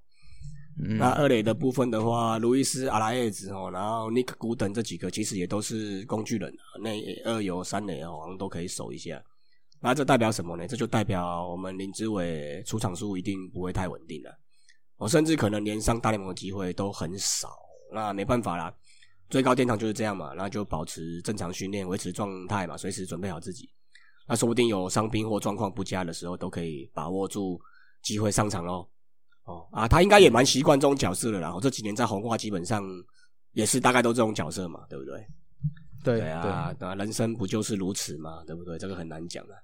[0.77, 6.91] 那二垒的部分的话，路易斯阿拉耶兹哦，然后 Nick 古等这几个其实也都是工具人啊，那
[7.25, 9.21] 二游三垒哦，好像都可以守一下。
[9.81, 10.65] 那这代表什么呢？
[10.67, 14.31] 这就代表我们林志伟出场数一定不会太稳定了。
[14.99, 17.57] 我甚至可能连上大联盟的机会都很少，
[17.91, 18.71] 那没办法啦，
[19.29, 23.67] 最高殿堂就是这样嘛，那就保持正常训练，维持状态嘛，随时准备好自己。
[24.27, 27.59] 那说不定有伤兵或状况不佳的时候，都可以把握住
[28.03, 28.87] 机会上场喽。
[29.45, 31.55] 哦啊，他应该也蛮习惯这种角色的啦。
[31.55, 32.83] 我这几年在红化基本上
[33.53, 35.25] 也是大概都这种角色嘛，对不对？
[36.03, 38.77] 对啊，那人生不就是如此嘛，对不对？
[38.77, 39.55] 这个很难讲的。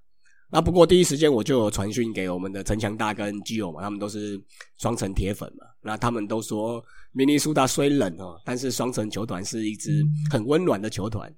[0.49, 4.39] 那不过第一时间我就有传讯给我们的陈强大跟基友嘛，他们都是
[4.77, 5.65] 双城铁粉嘛。
[5.81, 11.34] 那他们都说明尼苏达虽冷哦，但是双城球团是一支很温暖的球团。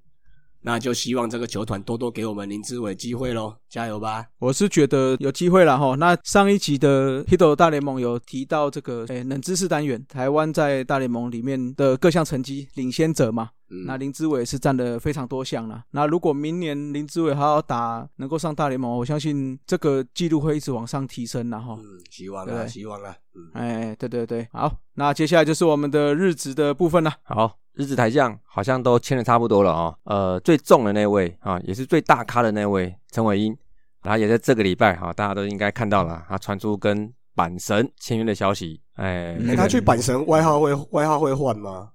[0.60, 4.26] 那就希望这个球团多多给我们林志伟机会喽，加油吧！
[4.38, 5.94] 我是觉得有机会了哈。
[5.94, 13.50] 那上一集的 Hito 大联盟有提到这个诶冷知识单元，台湾在大联盟里面的各项成绩领先者嘛。
[13.86, 15.84] 那林志伟是占了非常多项了。
[15.90, 21.76] 那如果明年林志伟还要打，能够上大联盟，我相信这个记录会一直往上提升了哈。
[21.78, 23.14] 嗯，希望啊，希望啊。
[23.34, 27.12] 嗯，哎，对对对，好，那接下来就是我们的日子的部分了。
[27.22, 27.58] 好。
[27.78, 33.56] 日子台将好像都签的差不多了哦，呃，最重的那位啊，也是最大咖的那位陈伟英，
[34.02, 41.90] 然后也在这个礼拜哈，大家都应该看到了，他传出跟板神签约的消息，哎，他去板神外号会外号会换吗？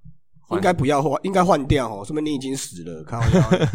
[0.54, 2.04] 应该不要换，应该换掉哦。
[2.04, 3.20] 说明你已经死了，看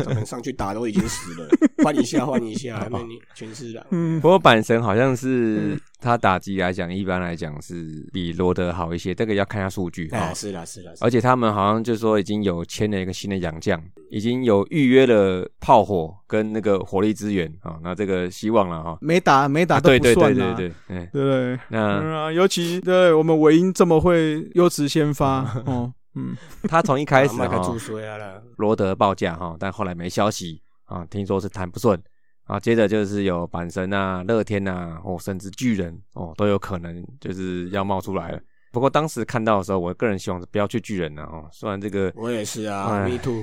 [0.06, 1.50] 我们上去打都已经死了，
[1.84, 3.86] 换一下，换一下，那你全是了。
[3.92, 10.34] 嗯，不过板神好像是他打击来讲，一般来讲是比罗德好一些，这个要看下数据啊。
[10.34, 10.92] 是啦，是啦。
[11.02, 17.78] 而且他们好像就说已经有签了一个新的洋将，已经有预约了炮火跟那个火力支援啊。
[17.84, 20.56] 那这个希望了哈，没打没打都不算啊。
[20.56, 21.60] 对对对对对。
[21.70, 25.94] 那尤其对我们韦英这么会优质先发 哦。
[26.20, 26.36] 嗯，
[26.68, 32.02] 他从一开始哈，罗德报价哈，但后来没消息啊，听说是谈不顺
[32.44, 32.60] 啊。
[32.60, 38.40] 接着就是有阪神啊、乐天啊，哦，甚至巨人哦，都有可能就是要冒出来了。
[38.72, 41.48] 不过当时看到的时候，我个人希望是不要去巨人了哦。
[41.52, 43.42] 虽然这个我也是啊，Me too。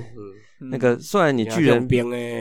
[0.61, 1.87] 嗯，那个虽然你巨人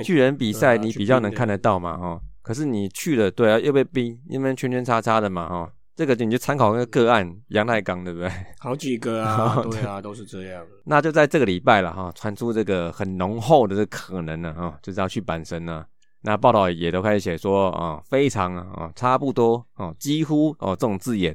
[0.05, 5.71] 巨人比赛你比较能看得到嘛，哦，可是你去了，对啊，又被逼，因为圈圈叉叉的嘛，哦。
[5.97, 8.31] 这个你就参考那个个案杨太刚，对不对？
[8.59, 10.63] 好几个啊， 对啊，都是这样。
[10.85, 15.87] 那就在这个礼拜了哈，传出这个很浓厚的这可能了啊，就是要去板神呢。
[16.21, 21.35] 那报道也都开始写说啊，非常啊，差不多哦，几乎哦这种字眼。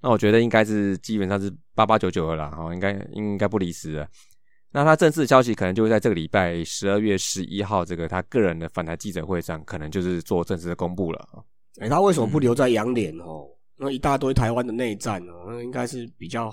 [0.00, 4.08] 那我觉得应该是基本上是八八九九了啦，哦，应该应该不离十了。
[4.72, 11.28] 那他正式消息可能就会在这个礼拜十二月十一号这个他个人的反台记者会上，可能就是做正式的公布了。
[11.80, 13.44] 哎，他为什么不留在洋联哦？
[13.78, 16.52] 那一大堆台湾的内战哦，那应该是比较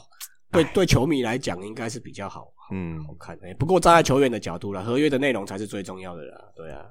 [0.51, 3.37] 对对球迷来讲，应该是比较好，嗯，好看。
[3.43, 6.39] 哎，不过站在球员的角度啦，合约的内容才是最重要的啦。
[6.55, 6.85] 对啊，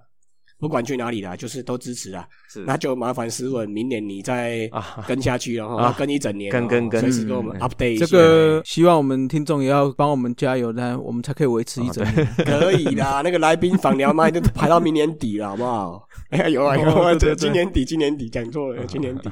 [0.64, 2.26] 不管去哪里啦，就是都支持啊。
[2.48, 4.66] 是，那就麻烦思文，明年你再
[5.06, 7.98] 跟下去了哈，跟一整年，跟跟跟，随时给我们 update。
[7.98, 12.26] 这个希望我们听众也要帮我们加油呢，我们才可以维持一整年。
[12.46, 16.08] 可以啦， 那个来宾访聊麦都排到明年底了，好不好？
[16.32, 19.28] 哎呀，有啊有啊，这今年底，今年底讲错了，今年底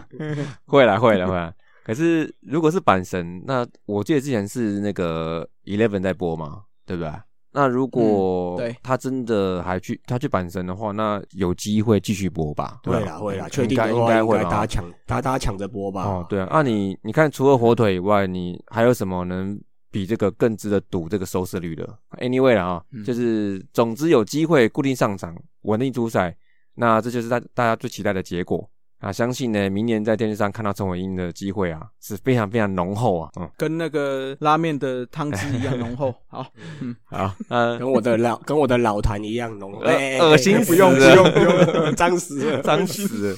[0.67, 1.51] 会了会了会了。
[1.83, 7.11] 可是如果是板神，那我记得之前是那个 Eleven 在播嘛，对不对？
[7.55, 12.81] 那如果他真的还去他去板神的话，那有机会继续播吧？
[12.85, 16.03] 会啦会啦，确定应该会大家抢，大家抢着播吧？
[16.05, 16.49] 哦，对啊。
[16.51, 19.61] 那你你看，除了火腿以外，你还有什么能
[19.91, 21.87] 比这个更值得赌这个收视率的
[22.19, 26.35] ？Anyway 了啊，就是总之有机会固定上场，稳定出赛。
[26.75, 28.67] 那这就是大大家最期待的结果
[29.03, 29.11] 啊！
[29.13, 36.15] 相信呢，明年在电视上看到陈伟英的机会啊，是非常非常浓厚啊，嗯，跟那个拉面的汤汁一样浓厚。
[36.31, 36.47] 好，
[36.81, 43.37] 嗯，好， 嗯，跟我的老跟我的老坛一样浓，恶心不用不用不用， 脏死了，脏死。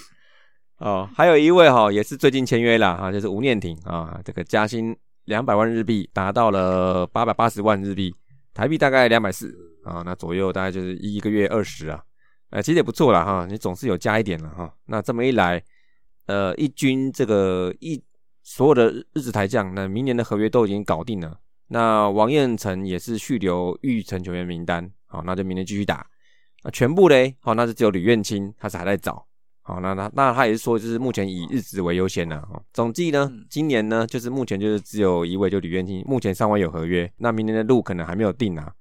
[0.77, 8.14] 哦，还有一位哈，也是最近签约了哈，就是吴念挺啊，这个加薪两百万日币，达到了八百八十万日币，
[8.53, 12.03] 台币大概两百四啊，那左右大概就是一个月二十啊。
[12.55, 14.73] 呃，其实也不错啦哈，你总是有加一点了哈。
[14.87, 15.61] 那这么一来，
[16.27, 18.01] 呃，一军这个一
[18.45, 21.37] 所有的日子台将，那明年的合约都已经搞定了。
[21.67, 26.07] 那王彦成也是续留预成球员名单，好，那就明年继续打。
[26.62, 29.27] 那全部嘞，好，那就只有吕彦青，他是还在找。
[29.62, 32.40] 好，那那那他也是说，就是目前以日子为优先的。
[32.73, 37.12] 总计呢，今年呢，就是目前就是只有一位，就吕彦青，目前尚未有合约。
[37.17, 38.73] 那明年的路可能还没有定啊。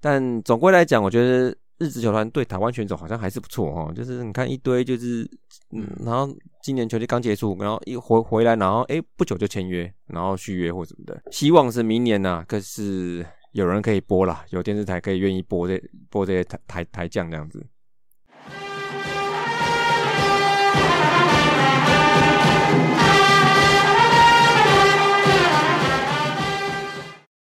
[0.00, 1.52] 但总归来讲，我觉得。
[1.78, 5.28] 日职球团对台湾选手好像还是不错哈，就是你看一堆就是，
[5.72, 6.28] 嗯，然后
[6.62, 17.64] 今年球季刚结束，然后一回回来，然后哎不久就签约，然后续约或什么的，希望是明年呢，可是有人可以播啦，有电视台可以愿意播这播这些台台台将这样子。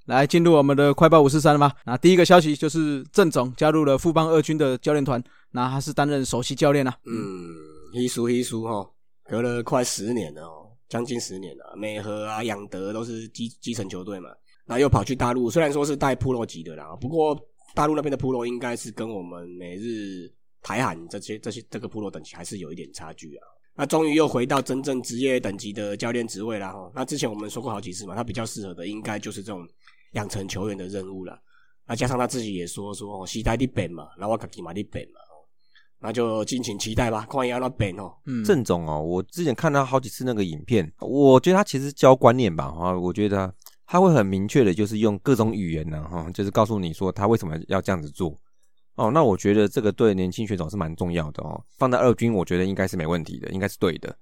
[0.08, 1.72] 来进入我们的快报五四三了吗？
[1.86, 6.98] 那第一个消息就是郑总加入了富邦二军的教练团，那他是担任首席教练啊。
[7.06, 7.54] 嗯，
[7.94, 8.90] 一叔一输哈，
[9.26, 11.76] 隔了快十年了哦，将近十年了。
[11.78, 14.30] 美和啊、养德都是基基层球队嘛，
[14.66, 17.38] 那又跑去大陆，虽然说是带 Pro 级的啦，不过
[17.76, 23.44] 大陆那边的 Pro 应该是跟我们每日台韩这些这些这个部落等级还是有一点差距啊。
[23.80, 26.92] 那终于又回到真正职业等级的教练职位了哈。
[26.96, 29.68] 那之前我们说过好几次嘛，他比较适合的应该就是这种
[30.14, 31.40] 养成球员的任务了。
[31.86, 35.20] 那加上他自己也说说哦，期待的本嘛，然后我自己嘛的本嘛，
[36.00, 38.12] 那就敬请期待吧，看一下那本哦。
[38.26, 43.54] 嗯，郑总哦，我之前看他好几次那个影片，我觉得他其实教观念吧哈，我觉得
[43.86, 48.36] 他会很明确的，就是用各种语言呢哈，就是告诉你说他为什么要这样子做。
[48.96, 51.64] 哦，那我觉得这个对年轻选手是蛮重要的哦。
[51.78, 54.14] 放在二军，我觉得应该是没问题的，应该是对的。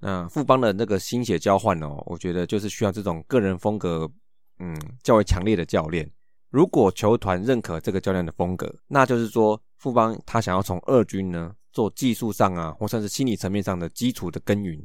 [0.00, 4.10] 那富邦的那个心血交换哦，我觉得就是需要这种个人风格
[4.58, 6.10] 嗯较为强烈的教练。
[6.50, 14.80] 如果球团认可这个教练的风格，那就是说富邦他想要从二军呢做技术上啊，或算是心理层面上的基础的耕耘。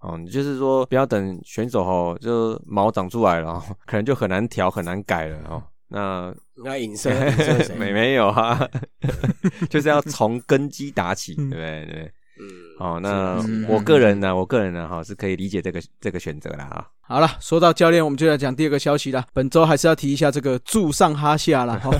[0.00, 5.62] 哦，你就是说不要等选手哦就毛长出来了， 可能就很难调很难改了哦。
[5.88, 7.14] 那那隐身
[7.78, 8.68] 没没有啊，
[9.70, 11.86] 就是要从根基打起，对不对？
[11.86, 12.44] 对，嗯，
[12.78, 16.64] 哦，那我个人呢，我个人呢，哈，是可以理解这个这个选择啦。
[16.64, 16.90] 哈。
[17.06, 19.24] 好了，说到教练，我们就来讲第二个消息了。
[19.32, 21.90] 本周还是要提一下这个柱上哈下啦 哈。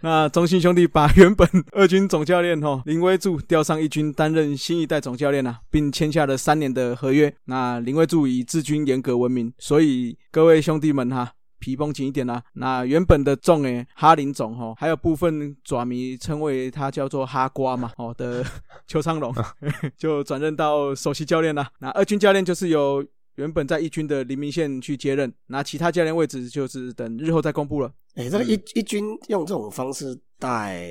[0.00, 7.32] 那中信兄弟把原本二军总教练哈林威柱调上一军担任新一代总教练了，并签下了三年的合约。
[7.44, 11.32] 那林威柱以治军严格闻名，所以各位兄弟们哈。
[11.60, 12.42] 皮绷紧一点啦。
[12.54, 18.44] 那原本的重诶哈林总吼，还有部分爪迷称为他叫做哈瓜嘛，哦的
[18.88, 19.32] 邱昌龙
[19.96, 21.70] 就转任到首席教练啦。
[21.78, 27.92] 那二军教练就是由原本在一军的黎明宪去接任，那其他教练位置就是等日后再公布了。
[28.14, 30.82] 哎，这个一一军用这种方式带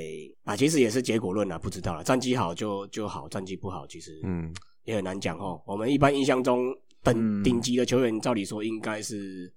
[0.46, 2.04] 啊，其实也是结果论啊，不知道了。
[2.04, 4.54] 战绩好就就好，战绩不好其实嗯
[4.86, 5.62] 也很难讲哦。
[5.66, 9.52] 我们一般印象中等顶级的球员，照理说应该是。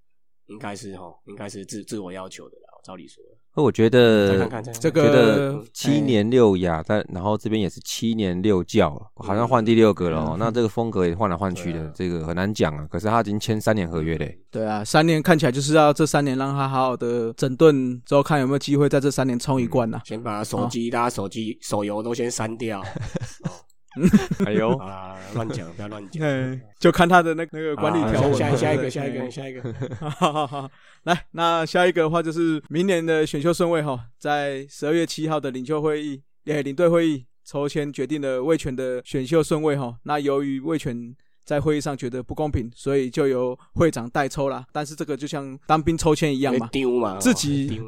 [0.53, 2.69] 应该是哈，应该是自自我要求的啦。
[2.85, 3.23] 照理说，
[3.55, 10.37] 那我觉得看看这个七年六亚，但然后这边也是七年六教，好像换第六个了哦。
[10.37, 12.85] 那这个风格也换来换去的，这个很难讲啊。
[12.91, 14.37] 可是他已经签三年合约嘞。
[14.51, 20.01] 对啊，三年看起来就是要这三年让他好好的整顿，之后看有没有机会在这三年冲一冠呐。
[20.05, 22.83] 先把手机、大家手机、手游都先删掉。
[24.47, 25.17] 哎呦啊！
[25.35, 26.23] 乱讲，不要乱讲。
[26.81, 28.35] 就看他的那那个管理条文。
[28.35, 29.63] 下下一个，下一个，下一个。
[30.01, 30.71] 好 好好，
[31.05, 39.97] 来，那下一个的话就是明年的选秀顺位哈，在十二月七号的领袖会议，诶，领队会议抽签决定了魏权的选秀顺位哈。
[40.05, 44.65] 那由于魏权在会议上觉得不公平，所以就由会长代抽啦。
[44.73, 47.81] 但是这个就像当兵抽签一样嘛，丢嘛，自己。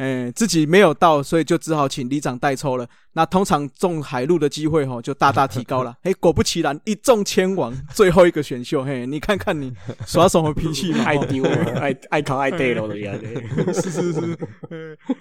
[0.00, 2.88] 哎，自己没有到，所以就只好请里长代抽了。
[3.12, 5.94] 那通常中海陆的机会哈，就大大提高了。
[6.04, 9.70] 哎，果不其然，一中千王，最后一个选秀，嘿，你看看你
[10.06, 11.04] 耍什么脾气嘛？
[11.06, 13.74] 爱丢，爱爱考爱对了的样子。
[13.74, 14.38] 是是是，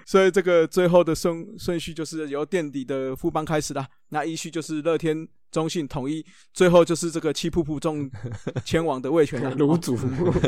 [0.06, 3.86] 所以这个最后的顺顺序就是由垫底的副帮开始啦。
[4.10, 5.28] 那依序就是乐天。
[5.52, 8.10] 中信统一，最后就是这个七瀑布中
[8.66, 9.98] 前往的魏权 卤煮。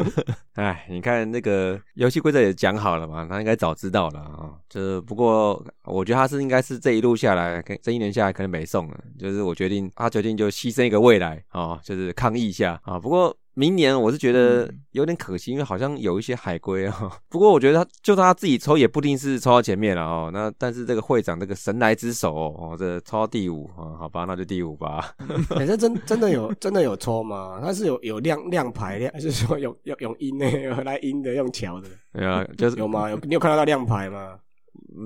[0.56, 4.52] 哎，你看那个游戏规则也讲好了嘛，他应该早知道了啊。
[4.70, 9.00] 就是不过，我觉得他是应该是这一路下来，这一年下来可能没送了。
[9.20, 13.00] 就是我决定，他决定就牺牲一个未来啊，就是抗议一下啊。
[13.00, 13.36] 不过。
[13.54, 17.12] 明年我是觉得有点可惜，因为好像有一些海归啊。
[17.30, 20.30] 不过我觉得他就算他自己抽，也不一定是抽到前面了哦。
[20.34, 25.14] 那但是这个会长这个神来之手哦，这抽到第五啊，好吧，那就第五吧。
[25.50, 27.60] 反正真真的有 真的有抽吗？
[27.62, 30.50] 他是有有亮亮牌的，还是说有有用阴的
[30.84, 31.88] 来阴的用桥的？
[32.14, 33.10] 对啊，就是有吗？
[33.10, 34.38] 有你有看到他亮牌吗？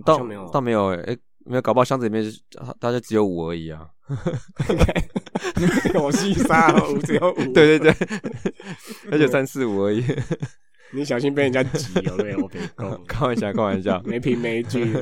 [0.06, 1.18] 倒没有，倒没有哎。
[1.48, 2.26] 没有，搞不好箱子里面
[2.80, 3.88] 大概只有五而已啊！
[5.96, 7.36] 我是三五，只有五。
[7.54, 7.96] 对对对，
[9.12, 10.04] 而且三四五而已。
[10.94, 12.40] 你小心被人家挤有没有？
[12.40, 12.62] 我别
[13.08, 14.94] 开玩笑，开玩笑，没凭没据。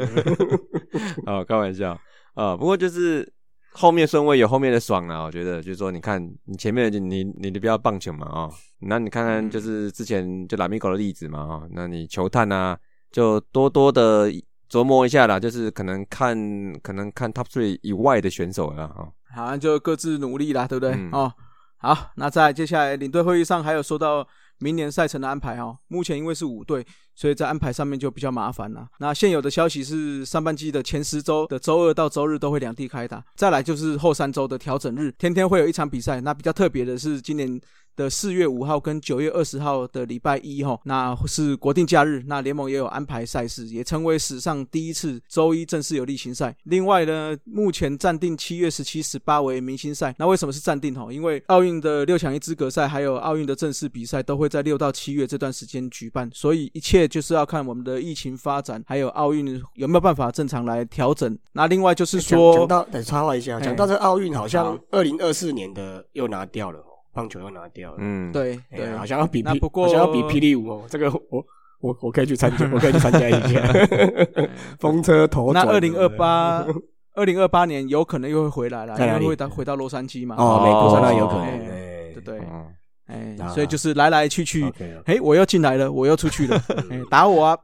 [1.27, 1.99] 哦，开玩笑
[2.33, 2.55] 啊！
[2.55, 3.31] 不过就是
[3.71, 5.23] 后面顺位有后面的爽啊！
[5.23, 12.77] 我觉得就是说，你看你前面你你的比较棒球嘛啊，那你看看就是之前就拉米狗的例子嘛啊，那你球探啊
[13.11, 14.31] 就多多的。
[14.73, 16.35] 琢磨一下啦，就是可能看
[16.81, 19.05] 可能看 top three 以外的选手了啊。
[19.35, 20.91] 好，就各自努力啦，对不对？
[21.11, 21.31] 哦，
[21.77, 25.77] 好，那在接下来领队会议上还有说到明年赛程的安排哦。
[25.89, 26.83] 目前因为是五队，
[27.13, 28.87] 所以在安排上面就比较麻烦了。
[28.97, 36.19] 那现有的消息是上半季的前十周的周二到周日都会两地开打，再来就是后三周的调整日，天天会有一场比赛。
[36.19, 37.61] 那比较特别的是今年
[37.95, 46.55] 的四月五号跟九月二十号的礼拜一哈，那是国定假日，那联盟也有安排赛事，也成为史上第一次周一正式有例行赛。
[46.63, 50.13] 另外呢，目前暂定七月十七、十八为明星赛。
[50.17, 51.11] 那为什么是暂定哈？
[51.11, 61.37] 因为奥运的六强一资格赛还有奥运的正式比赛都会在六到七月这段时间举办，所以一切就是要看我们的疫情发展，还有奥运有没有办法正常来调整。
[61.53, 66.92] 那另外就是说，讲到等插话一下，讲到这奥运好像二零二四年的又拿掉了。
[67.13, 71.45] 棒球又拿掉了，嗯，对对，好像要比，不过好像要比霹雳舞哦，这个我
[71.79, 73.61] 我我可以去参加， 我可以去参加一下。
[74.79, 76.65] 风车头，那二零二八
[77.13, 80.35] 二零二八年有可能又会回来了，因为会到回到洛杉矶嘛。
[80.39, 81.59] 哦，美国那有可能，
[82.13, 82.41] 对对，
[83.05, 84.63] 哎，所以就是来来去去，
[85.05, 86.59] 哎，我又进来了，我又出去了，
[87.11, 87.57] 打我啊！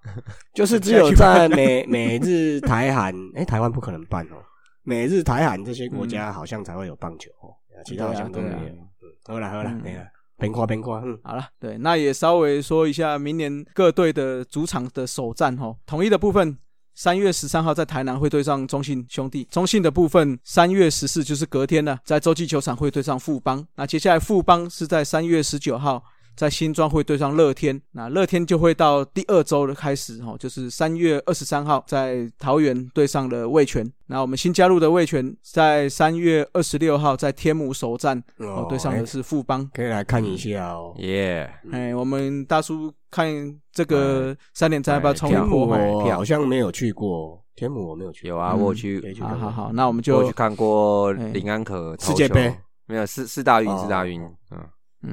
[0.53, 4.37] 就是只有在美美日台韩，哎，台湾不可能办哦，
[4.83, 8.88] 美日台韩这些国家好像才会有棒球哦，其他好像都没有。
[9.25, 10.03] 好了好了，没了，
[10.37, 15.75] 边夸边夸，嗯，好了，对，那也稍微说一下明年各队的主场的首战哈。
[15.85, 16.57] 统一的部分，
[16.95, 23.65] 三月十三号在台南会对上中信兄弟；中信的部分，三月十四就是隔天了，在洲际球场会对上富邦。
[23.75, 26.03] 那接下来富邦是在三月十九号。
[26.39, 33.85] 在新庄会对上乐天，那乐天就会到第二周的开始哈，就是三月二十三号在桃园对上了味全。
[34.05, 41.51] 那我们新加入的味全在三月二十六号在天母首战，哦，对上的是富邦，可以来看一下哦，耶！
[41.73, 43.27] 哎，我们大叔看
[43.73, 45.67] 这个三点要不要冲一波？
[45.67, 54.21] 我好像没有去过天母，我没有去，有啊，我去，好好好，那我们就去看过林安可世界杯，没有四四大运，四大运，
[54.51, 54.65] 嗯。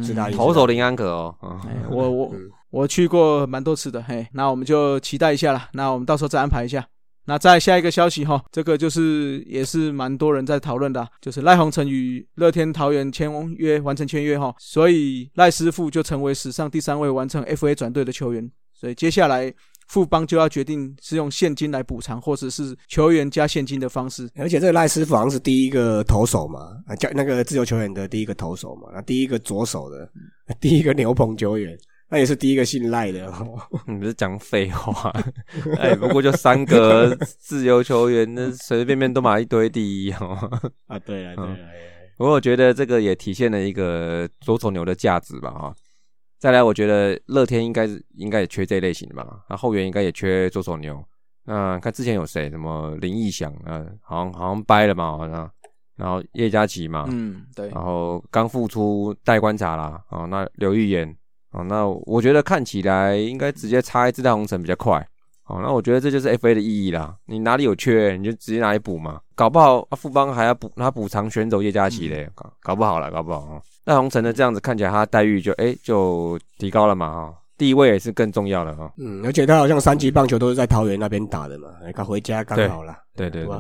[0.03, 1.35] 是的，投手林安可哦，
[1.91, 2.33] 我我
[2.71, 6.87] 我去过蛮多次的，嘿，那我们就期待一下啦，那我们到时候再安排一下。
[7.27, 19.53] 那再下一个消息哈，这个就是也是蛮多人在讨论的，就是赖鸿成与乐天桃园签约完成签约哈，所以赖师傅就成为史上第三位完成 FA 转队的球员，所以接下来。
[19.87, 24.29] 富邦就要决定是用现金来补偿，或者是球员加现金的方式。
[24.37, 30.11] 而且这个赖师傅好像是第一个投手嘛，啊，叫那个自由球员的第一个投手嘛，那第一个左手的，
[30.61, 31.79] 第一个牛棚球员，
[32.09, 33.33] 那也是第一个姓赖的。
[33.87, 35.13] 你不是讲废话？
[35.79, 40.37] 哎，不过就三个自由球员，那随随便便都买一堆第一哦。
[40.89, 41.57] 啊，对了对了，
[42.17, 45.75] 不过我觉得这个也体现了一个左手牛的价值吧，哈。
[46.39, 51.03] 再来，我觉得乐天应该是应该也缺这类型的吧，那后援应该也缺左手牛。
[51.45, 55.51] 那看之前有谁，什么林义祥啊，好像好像掰了嘛，好像，
[55.97, 61.17] 然后叶嘉琪嘛，嗯，对，然后刚复出待观察啦，哦，那刘玉言，
[61.53, 65.07] 哦，那我觉得看起来应该直接插一支大红绳比较快，
[65.47, 73.63] 哦，那我觉得这就是 F A 的意义啦，你哪里有缺，你就直接拿来补嘛，搞不好啊富邦还要补他补偿选走叶嘉琪嘞，搞搞不好了，搞不好。
[73.85, 78.93] 那红尘呢这样子看起来，他待遇就哎就提高了嘛哈，地位也是更重要了哈。
[78.99, 82.97] 嗯，而且他好像三级棒球都是在桃园那边打的嘛，他回家刚好了。
[83.15, 83.57] 对对对。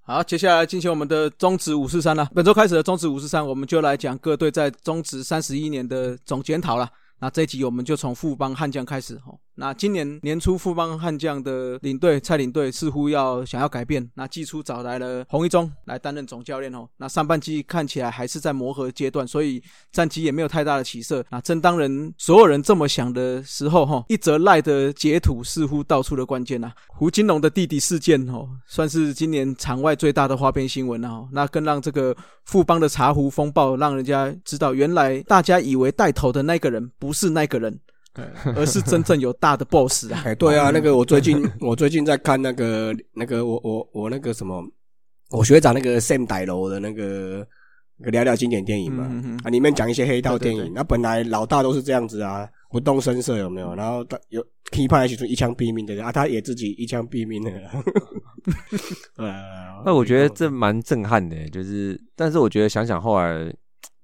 [0.00, 2.30] 好，接下来进行我们的中职五四三了。
[2.34, 6.88] 本周开始的中职五四三，我们就来讲各队在中职三十一年的总检讨了。
[7.18, 9.34] 那这一集我们就从富邦悍将开始哈。
[9.58, 16.86] 那今年年初，富邦悍将的领队蔡领队似乎要想要改变，那季初找来了洪一中来担任总教练哦。
[16.98, 21.24] 那上半季看起来还是在磨合阶段，所以战绩也没有太大的起色。
[21.30, 26.70] 那正当人所有人这么想的时候哈，一则赖的截图似乎道出了关键呐。
[26.88, 31.26] 胡金龙的弟弟事件哦，算是今年场外最大的花边新闻了。
[31.32, 37.80] 那更让这个富邦的茶壶风暴，让人家知道原来大家以为带头的那个人不是那个人。
[38.56, 40.22] 而是真正有大的 boss 啊！
[40.24, 44.62] 哎， 对啊，那个我最近 我最近在看那个那个我我我那个什么，
[45.30, 47.46] 我学长那个 Sam 歹楼的那个
[47.98, 49.04] 聊聊经典电影嘛，
[49.44, 53.74] 啊，里面讲一些黑道电影，那本来老大都是这样子啊，不动声色有没有？
[53.74, 57.52] 然后他有批判起出一枪毙命的人啊，他也自己一枪毙命的。
[59.84, 63.54] 那我觉得这蛮震撼的，就是，但是我觉得想想后来，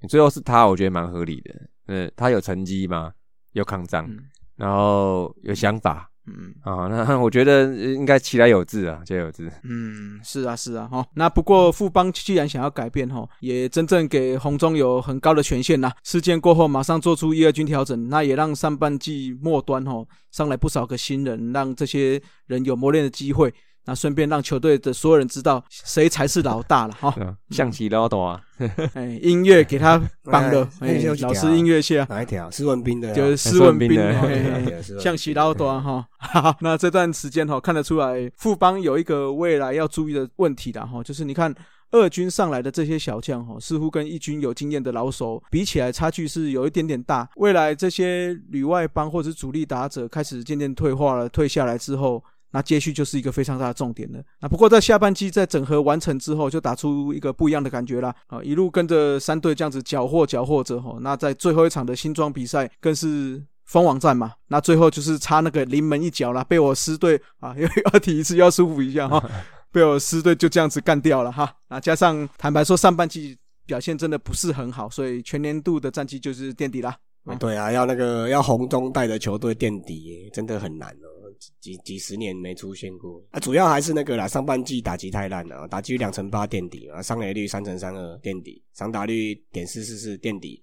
[0.09, 1.55] 最后是他，我觉得蛮合理的。
[1.87, 3.13] 呃，他有成绩吗？
[3.53, 4.09] 有抗战，
[4.57, 9.51] 然后有想法，嗯啊，那 我觉得应该其来有志啊，皆有志。
[9.65, 11.05] 嗯，是啊，是啊，哈。
[11.15, 15.91] 那不过富邦既然想要改变，哈，也真正给红中有很高的权限呐。
[16.05, 23.53] 事件过后，马上做出一二军调整，那也让上半季末端，哈，上来不少个新人，让这些人有磨练的机会。
[23.85, 27.15] 那顺便让球队的所有人知道谁才是老大了哈，
[27.51, 28.41] 象棋老大，
[28.95, 30.69] 哎，音乐给他绑了，
[31.21, 32.51] 老师音乐下哪一条？
[32.51, 36.07] 斯文斌的，就是斯文斌的象棋老大哈。
[36.61, 41.55] 那这段时间哈，看得出来富邦有一个未来要注意的问题的哈，就是你看。
[41.95, 47.29] 二军上来的这些小将哈，似乎跟一军有经验的老手比起来，差距是有一点点大。
[47.37, 52.25] 未来这些旅外帮或者主力打者开始渐渐退化了，退下来之后。
[52.53, 54.23] 那接续就是一个非常大的重点了。
[54.41, 58.15] 那不过在下半季在整合完成之后，就打出一个不一样的感觉啦。
[58.27, 60.97] 啊，一路跟着三队这样子缴获缴获着哈。
[61.01, 64.33] 那在最后一场的新装比赛更是封王战嘛。
[64.49, 69.23] 那最后就是差那个临门一脚啦，被我师队啊 又要提一次要舒服一下哈，
[69.73, 71.51] 被我师队就这样子干掉了哈。
[71.69, 76.95] 那加上坦白说上半季表现真的不是很好，所以全年度的战绩就是垫底啦。
[77.39, 81.22] 对啊，要那个要红中带着球队垫底，真的很难哦。
[81.61, 90.63] 几几十年没出现过啊，主要还是那个啦，上半季打击太烂了，打击两成八垫底啊，上垒率三成三二垫底，长打率点四四四垫底，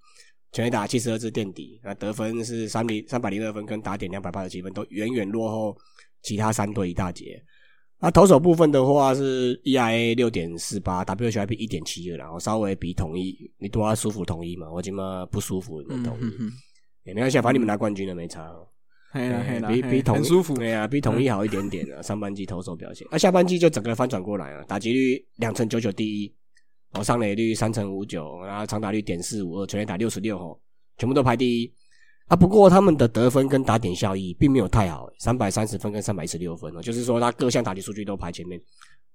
[0.51, 5.77] 全垒打七十二支垫底，那得分是三零三百零二分，跟打点两百八十七分，都远远落后
[6.21, 7.41] 其他三队一大截。
[7.99, 18.49] 啊投手部分的话是 EIA 六点四八，WHIP 一点七二，然后稍微比统一你多要舒服统一嘛，我今嘛不舒服统一，没关系，反正你们拿冠军了没差。
[19.11, 22.01] 比比统一对啊，比统一好一点点啊。
[22.03, 26.33] 上半季投手表现，那下半季就整个翻转过来啊，打击率两成九九第一，
[26.93, 30.59] 哦，上垒率三成五九，然后长打率点四五二，全垒打六十六哦，
[30.97, 31.73] 全部都排第一
[32.27, 32.35] 啊。
[32.35, 38.61] 不过他们的得分跟打点效益并没有太好，三百三十分跟三百一十六分哦，就是说他各项打击数据都排前面，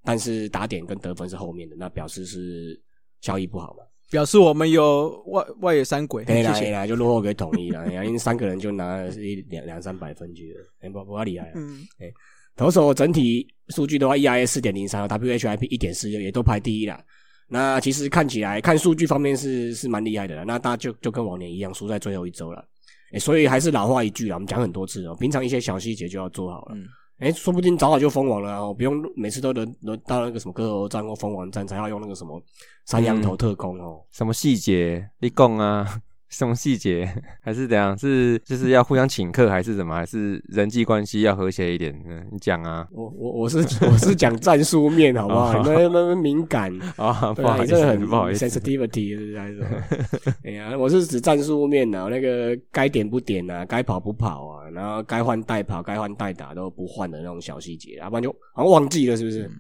[0.03, 2.83] 但是打点跟得分是后面的，那表示是
[3.21, 3.85] 效益不好嘛。
[4.11, 12.13] 表示我们有外外野三鬼，可以啦，可以啦，就落后给统一了， 因为三个人就拿了一两两三百分去了，哎，不不厉害，嗯，哎，
[12.57, 17.01] 投手整体数据的话，ERA 四点零三，WHIP 一点四六，也都排第一了。
[17.49, 22.65] 那其实看起来看数据方面是是蛮厉害的，那大家就就跟往年一样，输在最后一周了，
[23.13, 26.77] 哎，所以还是老话一句啊，我们讲很多次哦，平常一些小细节就要做好了。
[27.19, 32.43] 哎，说不定早早就封王了哦，不用每次都轮轮到那个什么歌喉战或封王战才要用那个什么
[32.85, 35.09] 三羊头特工哦，什么细节？
[35.21, 36.01] 你讲啊。
[36.37, 37.09] 什么细节？
[37.41, 37.97] 还是怎样？
[37.97, 39.95] 是就是要互相请客，还是什么？
[39.95, 41.95] 还是人际关系要和谐一点？
[42.09, 42.87] 嗯，你讲啊。
[42.93, 45.63] 我我我是我是讲战术面，好不好？
[45.63, 49.63] 那那敏感啊，不好意思，很不好意思，sensitivity 是还是？
[50.45, 59.51] 哎呀，我是指战术面啊，那个该点不点啊，该跑不跑啊，然后该换代跑，该换代打都不换的那种小细节，要不然就好像忘记了，是不是？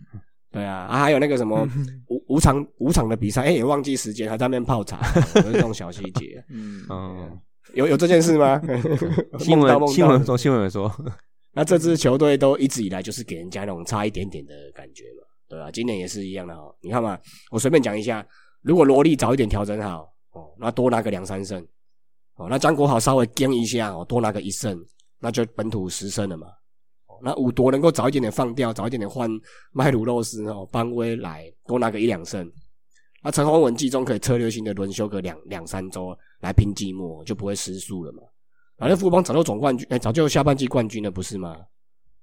[0.55, 1.69] 对啊，啊还有那个什么
[2.09, 5.01] 五五场五场的比赛，哎也忘记时间，还在那边泡茶，
[5.35, 6.43] 这种小细节。
[6.49, 7.39] 嗯，
[7.75, 8.61] 有有这件事吗？
[9.41, 10.91] 新闻新闻说新闻说，
[11.53, 15.71] 那这支球队都一直以来就是给人家那种差一点点的感觉嘛，对啊？
[15.73, 16.73] 今年也是一样的哦。
[16.81, 17.19] 你看嘛，
[17.51, 18.25] 我随便讲一下，
[18.63, 21.61] 如果罗莉早一点调整好哦，那多拿个两三胜
[22.37, 24.79] 哦，那张国豪稍微跟一下哦，多拿个一胜，
[25.19, 26.47] 那就本土十胜了嘛。
[27.23, 29.31] 那五夺能够早一点点放掉，早一点点换
[29.73, 32.51] 麦鲁洛斯哦，邦威来多拿个一两胜。
[33.23, 38.23] 那陈宏文季中可以策略性的轮休个两两三周来拼寂寞，就不会失速了嘛。
[38.77, 41.57] 反正富邦早就总冠军，哎，早就下半季冠军了，不是吗？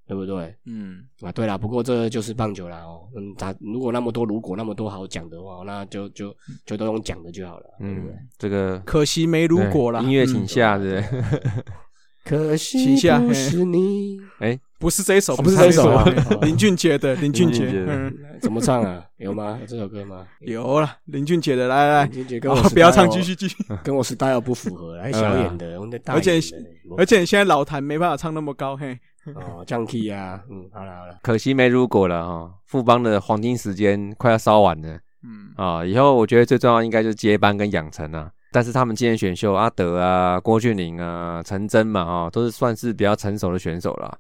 [0.08, 0.54] 对不对？
[0.66, 3.08] 嗯，啊，对了，不过这就是棒球啦哦。
[3.16, 6.36] 嗯，咋如果那么多如果那么多好讲的话，那就就
[6.66, 7.66] 就都用讲的就好了。
[7.80, 10.02] 嗯，这个可惜没如果啦。
[10.02, 11.02] 音乐请下，对。
[12.26, 14.60] 可惜不是你， 哎。
[14.82, 16.04] 不是这一首，不是这一首啊，
[16.42, 18.12] 林俊杰的， 林俊杰，嗯，
[18.42, 19.06] 怎么唱啊？
[19.18, 19.60] 有吗？
[19.62, 20.26] 有这首歌吗？
[20.40, 26.40] 有了，林俊杰的，来来来，林俊杰跟我不要唱，继续继续， 跟我 style 不符合，还小演的，我们而且
[26.98, 28.98] 而且现在老谭没办法唱那么高，嘿，
[29.36, 34.90] 哦，降 key 啊，嗯，好了好了，可惜没如果了哈，富邦的黄金时间快要烧完了，
[35.24, 35.54] 嗯。
[35.56, 44.18] 啊，以后我觉得最重要应该就是接班跟养成啊，但是他们今天选秀阿德啊、郭俊霖啊、陈真嘛，啊，都是算是比较成熟的选手了。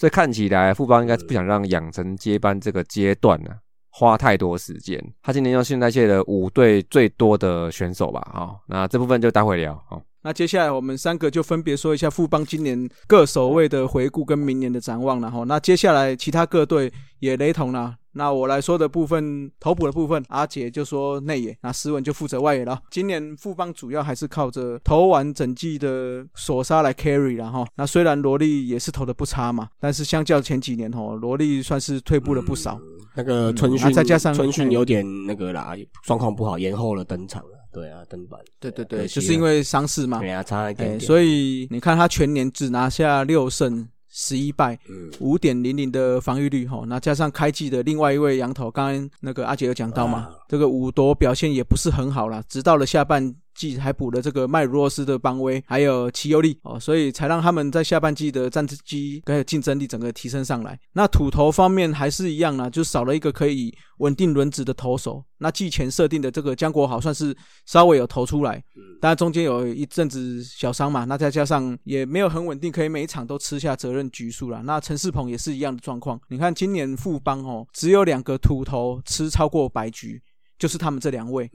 [0.00, 3.50] 所以看起来富邦应该是不想让养成接班这个阶段呢
[3.90, 4.98] 花太多时间。
[5.20, 9.74] 他今年用现代界的五队最多的选手吧，好，那这部分就待会聊。
[9.86, 15.44] 好，那接下来我们三个就分别说一下富邦今年各守卫的回顾跟明年的展望了哈。
[15.44, 17.96] 那接下来其他各队也雷同了。
[18.12, 22.76] 那我来说的部分，投补的部分，阿杰就说内野，那斯文就负责外野了。
[22.90, 27.64] 今年富邦主要还是靠着投完整季的索沙来 carry 了哈。
[27.76, 32.80] 那虽然罗莉也是投的不差嘛，但是相较前几年哈，罗莉算是退步了不少。
[33.14, 37.59] 那个春训再加上春训有点那个啦，状况不好，延后了登场了。
[37.72, 38.40] 对啊，登板。
[38.58, 40.18] 对对对，就是因为伤势嘛。
[40.18, 40.98] 对啊，差一点。
[40.98, 43.88] 所以你看他全年只拿下六胜。
[44.12, 44.76] 十一败，
[45.20, 60.78] 五点零零的防御率哈，那加上开季的另外一位羊头，刚刚那个阿杰有讲到嘛，这个五夺表现也不是很好啦，直到了下半季还补了这个麦罗斯的邦威，还有齐尤利哦，所以才让他们在下半季的战绩还有竞争力整个提升上来。
[60.94, 65.22] 那土头方面还是一样啦，就少了一个可以稳定轮值的投手。
[65.36, 67.36] 那季前设定的这个江国豪算是
[67.66, 68.62] 稍微有投出来，
[69.00, 74.62] 但中间有一阵子小伤嘛，那再加上也没有很稳定，可以每一场都吃下责任局数了。
[74.62, 80.22] 那陈世鹏也是一样的状况，你看今年富邦哦，只有两个土头吃超过百局，
[80.58, 81.50] 就是他们这两位。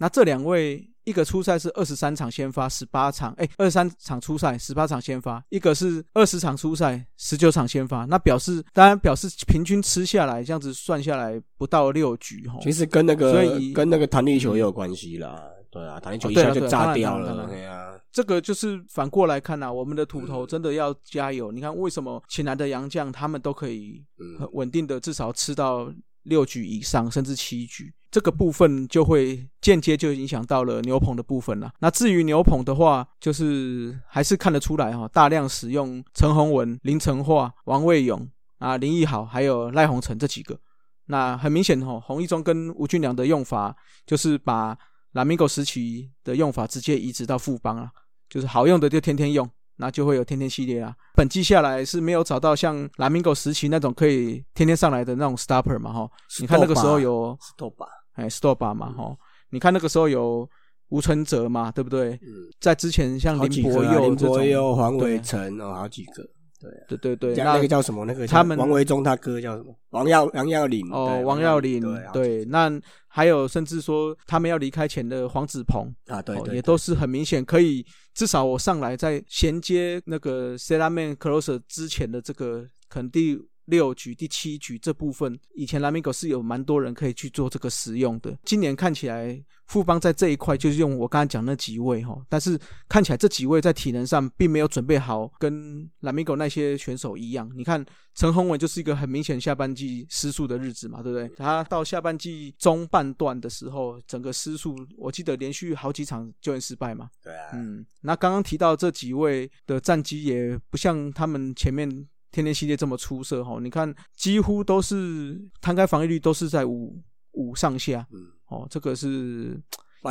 [0.00, 8.04] 那这两位，一个初赛是二十三场先发，十八场，哎，二十三场初赛，十八场先发；一个是二十场初赛，十九场先发。
[8.04, 12.58] 那表示，当然表示平均吃下来，这样子算下来不到六局哈。
[12.62, 15.42] 其实跟那个，所以跟那个弹力球也有关系啦。
[15.68, 17.46] 对啊，弹力球一下就炸掉了。
[17.48, 21.50] 对啊，这个就是反过来看呐，我们的土头真的要加油。
[21.50, 24.04] 你看，为什么请来的洋将他们都可以
[24.38, 25.92] 很稳定的，至少吃到。
[26.24, 31.70] 六局以上，甚至七局，这个部分就会间接就影响到了牛棚的部分了。
[31.80, 38.28] 那至于牛棚的话，就是还是看得出来哈，大量使用陈宏文、林成化、王卫勇
[38.58, 40.58] 啊、林奕豪还有赖鸿成这几个。
[41.06, 44.76] 那很明显哈，洪一中跟吴俊良的用法，就是把
[45.12, 47.90] 蓝米狗时期的用法直接移植到富邦了，
[48.28, 49.48] 就是好用的就天天用。
[49.80, 50.92] 那就会有天天系列啊。
[51.14, 56.10] 本季下来是没有找到像蓝明狗时期那种可以天天上来的那种 stopper 嘛哈。
[56.40, 57.86] 你看那个时候有 stop 吧
[58.18, 59.16] 哎 stopper 嘛哈。
[59.50, 60.48] 你看那个时候有
[60.90, 62.12] 吴存哲嘛，对不对？
[62.22, 62.28] 嗯。
[62.60, 66.22] 在之前像林伯佑、林伯佑、黄伟成哦，好几个。
[66.60, 67.44] 对对对对。
[67.44, 68.04] 那个叫什么？
[68.04, 69.72] 那个他们王维忠他哥叫什么？
[69.90, 71.80] 王耀王耀林哦，王耀林
[72.12, 72.44] 对。
[72.46, 72.70] 那
[73.06, 77.86] 还有甚至说他们要离开前的黄子鹏啊，对，也都是很明显可以。
[78.14, 83.38] 至少我上来在衔接那个 s e l a m a n Closer 之前的这个可能第
[83.68, 88.36] 六局、第七局这部分，以前蓝米狗是有蛮多人可以去做这个使用的。
[88.44, 92.58] 今年看起来富邦在这一块就是用我刚才讲那几位哈，但是
[92.88, 97.50] 看起来这几位在体能上并没有准备好，跟蓝米狗那些选手一样。
[97.54, 101.28] 你看陈宏伟就是一个很明显下半季失速的日子嘛，对不对？
[101.36, 107.10] 他到下半季中半段的时候，整个失速，我记得连续好几场救援失败嘛。
[107.22, 107.84] 对啊，嗯。
[108.00, 117.00] 那刚刚提到这几位的战绩也不像他们前面天天系列这么出色哈，你看几乎都是摊开防御率都是在五
[117.32, 119.60] 五上下，嗯，哦，这个是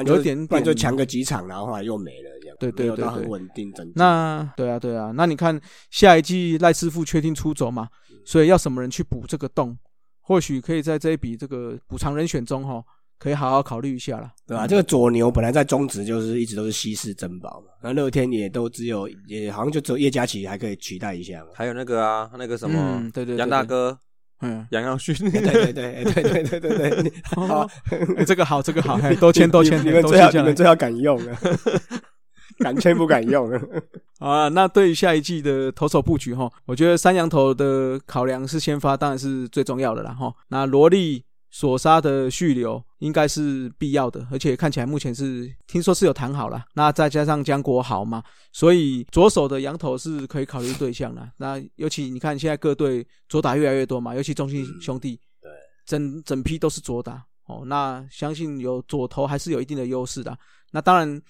[0.05, 3.71] 有点点就强个几场，然后后来又没了这样，对对对，很稳定。
[3.95, 5.59] 那对啊对啊，那你看
[5.91, 7.87] 下一季赖师傅确定出走嘛，
[8.25, 9.77] 所以要什么人去补这个洞？
[10.21, 12.83] 或许可以在这一笔这个补偿人选中哈。
[13.19, 14.67] 可以好好考虑一下了，对吧？
[14.67, 21.47] 这个左牛本来在中职就是一直都是稀世珍宝嘛，那乐天也都只有，也好像就只有叶嘉琪还可以取代一下嘛。
[21.55, 23.97] 还有那个啊，那个什么，对对，杨大哥，
[24.41, 27.67] 嗯，杨耀勋，对对对对对对对对，好，
[28.25, 31.39] 这个好，这个好， 多签多签，你们最好你们最好敢用啊，
[32.59, 33.49] 敢签不敢用
[34.19, 34.47] 啊。
[34.49, 40.31] 那对于下一季的投手布局哈，我觉得三羊头的考量是先发，当然是最重要的啦哈。
[40.49, 41.23] 那罗莉。
[41.49, 46.65] 索沙的续留应该是必要的，而且看起来目前是听说是有谈好了。
[46.73, 51.29] 那再加上江国豪嘛，所以左手的羊头是可以考虑对象了。
[51.37, 55.51] 那尤其你看现在各队左打越来越多嘛，尤其中信兄弟，对，
[55.85, 57.63] 整整批都是左打哦。
[57.65, 60.37] 那相信有左投还是有一定的优势的。
[60.71, 61.21] 那当然，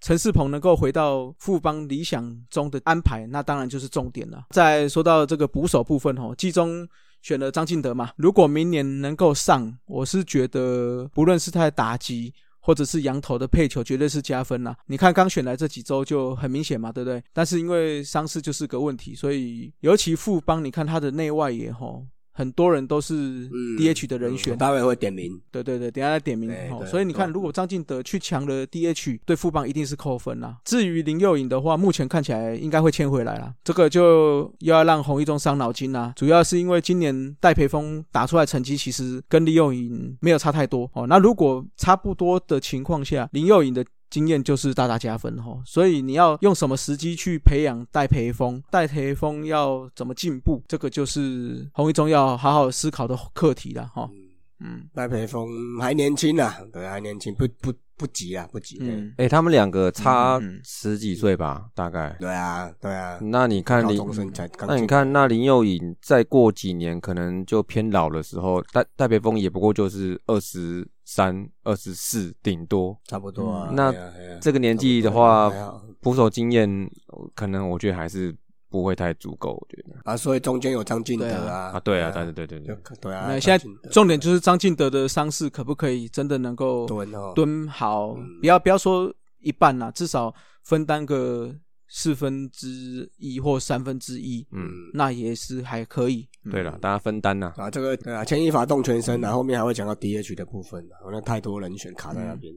[0.00, 4.44] 陈世鹏能够回到富邦理想中的安排，那当然就是重点了。
[4.50, 6.86] 再说到这个捕手部分哦，季中。
[7.24, 8.10] 选了张敬德嘛？
[8.16, 14.76] 如果明年能够上，我是觉得不论是他的打击或者是羊头的配球，绝对是加分啦。
[14.88, 17.24] 你看刚选来这几周就很明显嘛，对不对？
[17.32, 22.06] 但是因为伤势就是个问题，所以尤其富邦，你看他的内外野吼。
[22.36, 25.40] 很多人都是 DH 的人选，大会会点名。
[25.52, 26.52] 对对对，等下再点名。
[26.84, 30.58] 所以你看，如果张敬德去抢了 DH，对富邦一定是扣分啦。
[30.64, 33.54] 至于林佑颖的话，目前看起来应该会签回来了。
[33.62, 36.12] 这个就又要让洪一中伤脑筋啦。
[36.16, 41.06] 主要是因为今年戴培峰打出来成绩其实跟林佑颖没有差太多哦。
[41.06, 43.84] 那如果差不多的情况下，林佑颖的。
[44.10, 48.62] 经验就是大大加分哈，所以你要用什么时机去培养戴培峰？
[48.70, 50.62] 戴培峰要怎么进步？
[50.68, 54.08] 这个就是洪一中要好好思考的课题了哈。
[54.60, 55.48] 嗯，戴培峰
[55.80, 58.78] 还年轻啊，对，还年轻，不不不急啊，不急。
[58.80, 62.16] 嗯，哎，他们两个差十几岁吧，大概。
[62.20, 63.18] 对啊，对啊。
[63.20, 64.00] 那你看林，
[64.66, 70.86] 那你看那林佑颖再过几年可能就偏老的时候，戴戴培峰也不过就是二十。
[71.04, 73.70] 三二十四顶多差不多啊。
[73.72, 73.94] 那
[74.40, 75.50] 这个年纪的话，
[76.00, 76.90] 捕手经验
[77.34, 78.34] 可能我觉得还是
[78.68, 79.52] 不会太足够。
[79.52, 83.26] 我觉得啊，所以中间有张敬德啊，啊对啊，对对对对对啊。
[83.28, 88.14] 那现在重点就是张敬德的伤势可不可以真的能够蹲蹲好？
[88.40, 89.14] 不要不要说。
[89.46, 91.54] 一半啦，至少分担个
[91.86, 96.26] 四分之一或三分之一，嗯，那也是还可以。
[96.50, 97.52] 对了，大家分担呐。
[97.56, 102.52] 啊，这个对啊，牵一发动全身啊，后面还会讲到 DH 的部分啊，那太多人选卡在那边。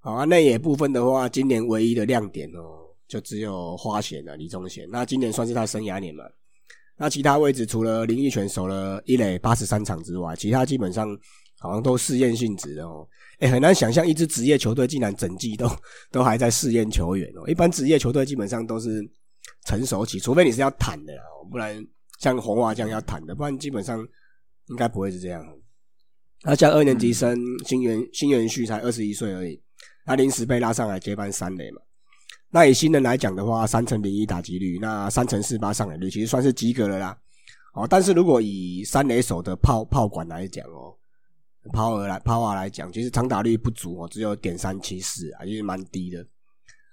[0.00, 4.88] 好啊，内野部分的话，今年唯一的亮点哦，就只有花贤了，李宗贤。
[4.90, 6.24] 那今年算是他生涯年嘛。
[6.96, 11.16] 那其他位置除了林奕泉守了一垒八十三场之外，其他基本上
[11.60, 13.06] 好像都试验性质的哦。
[13.38, 15.70] 哎，很难想象一支职业球队竟然整季都
[16.10, 17.48] 都还在试验球员哦。
[17.48, 19.08] 一般职业球队基本上都是
[19.64, 21.80] 成熟期，除非你是要谈的哦，不然
[22.18, 24.06] 像红华这样要谈的，不然基本上
[24.66, 25.44] 应该不会是这样。
[26.42, 29.60] 那像二年级生新元新元旭才二十一岁而已，
[30.04, 31.80] 他临时被拉上来接班三垒嘛。
[32.50, 37.18] 那以新人来讲的话，三乘零一打击率，那三乘四八上垒率，其实算是及格了啦。
[37.74, 40.96] 哦，但是如果以三垒手的炮炮管来讲哦，
[41.72, 46.26] 抛儿来抛啊来讲，其实长打率不足哦，只有点三七四啊，就是蛮低的。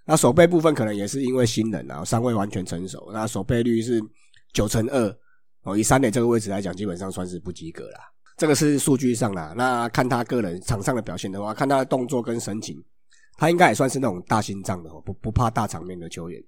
[0.06, 4.02] 那守备部分可能也是因为新人啊，尚未完全成熟，那守备率是
[4.56, 5.18] 九乘二
[5.64, 8.00] 哦，以三垒这个位置来讲，基本上算是不及格啦。
[8.38, 12.82] 这个是数据上啦，那看他个人场上的表现的话，看他的动作跟神情。
[13.38, 16.42] 他应该也算是那种大心脏的哦，不不怕大场面的球员。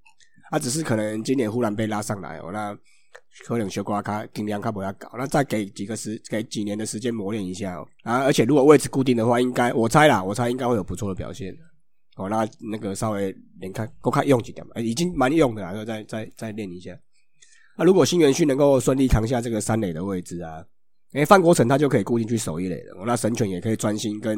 [0.50, 2.74] 他只是可能今年忽然被拉上来哦，那
[3.46, 7.86] 可能学瓜卡尽量看不要搞，那再给几个时给几年的时间磨练一下哦。
[8.04, 11.54] 啊，而且如果位置固定的话，应该我猜啦，我猜应该会有不错的表现
[12.16, 12.30] 哦。
[12.30, 16.98] 那那个稍微连看够看用几点嘛，已经蛮用的啦，然后再再再练一下。
[17.78, 20.66] 那如果新元勋能够顺利扛下这个三垒的位置啊，
[21.14, 23.04] 哎，范国成他就可以固定去守一垒了。
[23.06, 24.38] 那神犬也可以专心跟。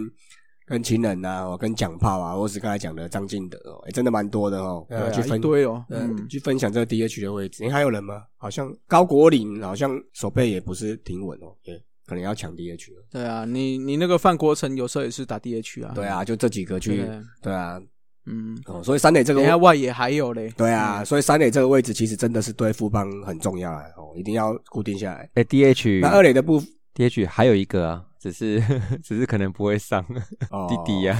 [0.66, 7.64] 跟情人啊，我跟蒋炮啊，或是刚才讲的张敬德哦，真的蛮多的哦，去分堆哦，嗯，去分享这个 DH 的位置。
[7.64, 8.22] 你还有人吗？
[8.38, 13.04] 好像高国林好像手背也不是挺稳哦，对可能要抢 DH 了。
[13.10, 15.92] 对啊，你你那个范国成有时候也是打 DH 啊。
[15.96, 17.04] 对啊，就这几个去，
[17.42, 17.82] 对啊，
[18.30, 20.50] 嗯，哦，所以三垒这个，等下外野还有嘞。
[20.56, 25.30] 对啊，所以三垒这个位置其实真的是对副帮很重要啊哦，一定要固定下来。
[25.34, 26.62] 哎，DH 那二垒的部
[26.96, 28.06] DH 还有一个啊。
[28.20, 28.62] 只是
[29.02, 31.18] 只是可能不会上弟弟呀，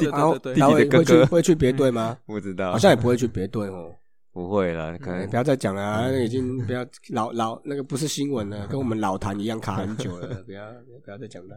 [0.00, 2.18] 弟弟的哥哥会去别队吗？
[2.26, 3.94] 不知道，好像也不会去别队哦。
[4.34, 6.10] 不会了，可能不要再讲了啊！
[6.10, 10.64] 已经不要老老那个不是新闻了，跟我们老谭一样卡很久了，不要
[11.04, 11.54] 不要再讲了。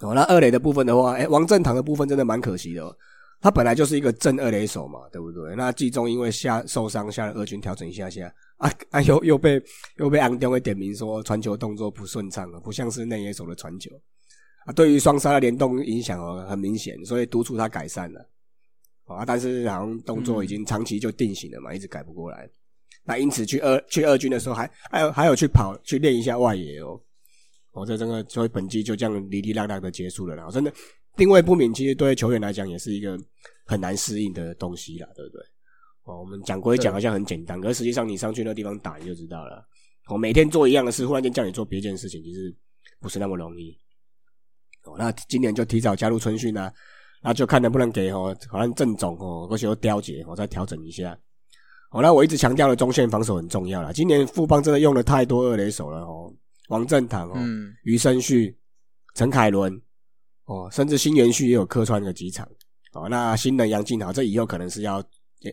[0.00, 2.82] 哦，那二垒的部分的话，哎，王振堂的部分真的蛮可惜的。
[3.40, 5.54] 他本来就是一个正二垒手嘛，对不对？
[5.54, 8.32] 那季中因为下受伤下了二军调整一下下。
[8.56, 9.02] 啊 啊！
[9.02, 9.60] 又又被
[9.96, 13.90] 又被安东会点名说传球动作不顺畅了，不像是内野手的传球
[14.64, 14.72] 啊。
[14.72, 18.30] 对于双杀的联动影响哦，很明显，所以督促他改善了
[19.06, 19.24] 啊。
[19.24, 22.48] 但是好像动作已经长期就定型了嘛，一直改不过来。
[23.02, 26.98] 那因此去二去二军的时候，还还有还有去跑去练一下外野哦。
[27.72, 30.48] 我哦，这整个所以本季就这样哩哩啦啦的结束了啦。
[30.48, 30.72] 真的
[31.16, 33.18] 定位不明，其实对球员来讲也是一个
[33.66, 35.42] 很难适应的东西啦，对不对？
[36.04, 39.64] 哦，我们讲归讲，好像很简单，可是实际上你上去那地方打，你就知道了。
[40.08, 42.54] 我每天做一样的事，忽然间叫你做别件事情，其实
[43.00, 43.74] 不是那么容易。
[44.84, 46.70] 哦，那今年就提早加入春训啊，
[47.22, 51.18] 那就看能不能给哦，好像郑总哦，或许要调节，我再调整一下。
[51.90, 53.94] 哦，那我一直强调的中线防守很重要了。
[53.94, 56.30] 今年富邦真的用了太多二垒手了哦，
[56.68, 57.34] 王正堂哦，
[57.84, 58.54] 余生旭、
[59.14, 59.80] 陈凯伦
[60.46, 62.48] 哦，甚至新元旭也有客串个几场。
[62.92, 65.02] 哦，那新人杨敬豪，这以后可能是要。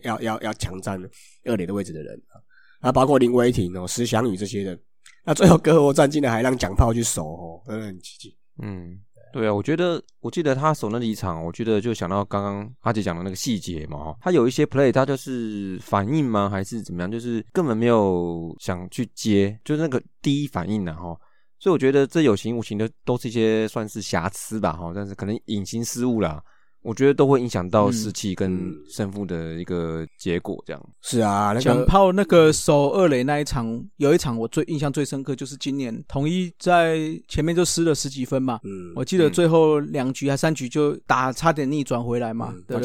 [0.04, 0.98] 要要要强占
[1.44, 2.40] 二垒的位置的人啊，
[2.80, 4.78] 那包括林威霆哦、石祥宇这些的，
[5.22, 8.34] 那最后隔河战进来还让蒋炮去守哦，真的很奇迹。
[8.62, 8.98] 嗯，
[9.34, 21.14] 对啊，我觉得我记得他守那几场，我觉得就想到刚刚阿杰讲的那个细节嘛，他有一些 play 他就是反应吗，还是怎么样，就是根本没有想去接，就是那个第一反应的哈，
[21.62, 26.42] 所以我觉得这有形无形的都是一些算是瑕疵吧哈，但是可能隐形失误啦。
[26.82, 31.54] 我觉得都会影响到士气跟胜负的一个结果，这样是啊。
[31.54, 38.58] 蒋炮那个守二垒那一场，有一场我最印象最深刻，就是今年统一在前面就失了十几分嘛。
[38.64, 42.52] 嗯，我记得最后两局还三局就打差点逆转回来嘛。
[42.66, 42.80] 对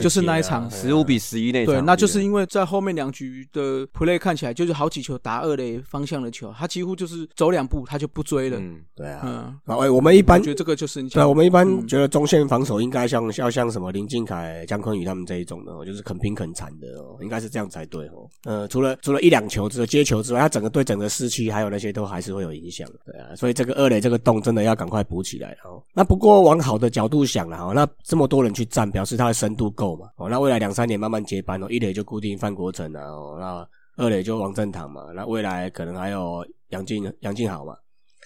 [0.00, 1.74] 就是那一场十五比十一那场。
[1.74, 8.56] 对，那就是因为在后面两局的 play 看起来就是好几球打二垒方向的球，他几乎就是走两步他就不追了。
[8.58, 9.20] 嗯，对啊。
[9.24, 13.09] 嗯，哎，我们一般觉得这个就是对，我们一般觉得中线防守应该。
[13.10, 18.30] 像要像什么林敬凯、姜坤宇他们这一种的，就是肯拼肯缠的哦，应该是这样才对哦。
[18.44, 23.34] 呃，除了除了一两球之接球之外，他整个对整个士气还有那些都还是会有影响，对啊。
[23.34, 25.82] 所以这个二垒这个洞真的要赶快补起来哦。
[25.92, 30.08] 那不过往好的角度想了哈，那这么多人去站，表示他的深度够嘛？
[30.16, 33.66] 哦，那未来两三年慢慢接班哦，一垒就固定范国成啊，哦，那
[34.04, 37.74] 二垒就王正堂嘛，那未来可能还有杨静杨敬豪嘛，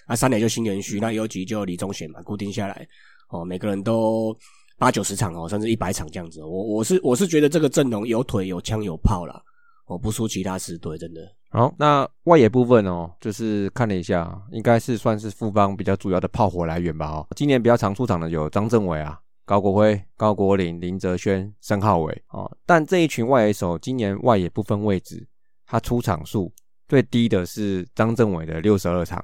[0.07, 2.87] 那三垒就新元旭，那有几就李宗贤嘛，固定下来
[3.29, 4.35] 哦，每个人都。
[4.77, 6.43] 八九十场哦，甚至一百场这样子。
[6.43, 9.41] 我我是我是觉得这个阵容有腿有枪有炮啦，
[9.87, 11.21] 我不输其他四队，真的。
[11.49, 17.09] 好，那外野部分哦，就是看了一下，应该是算是富邦比较主要的炮火来源吧。
[17.09, 22.51] 哦，今年比较常出场的有张政伟啊、高国辉、高国林、林哲轩、申浩伟哦。
[22.65, 25.25] 但这一群外野手今年外野不分位置，
[25.65, 26.51] 他出场数
[26.89, 29.23] 最低的是张政伟的六十二场，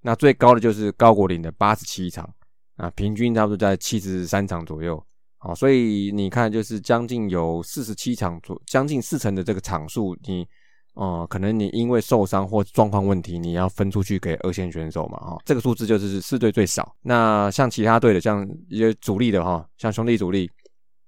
[0.00, 2.26] 那最高的就是高国林的八十七场。
[2.76, 5.02] 啊，平均差不多在七十三场左右，
[5.38, 10.46] 好，所以你看，就是将近有四十七场左，将近四成的这个场数，你，
[10.92, 16.94] 哦，可能你因为受伤或状况问题，你要分出去给二线选手嘛，哈，这个数字就是四队最少。
[17.00, 20.50] 那像其他队的，像一些主力的哈，像兄弟主力，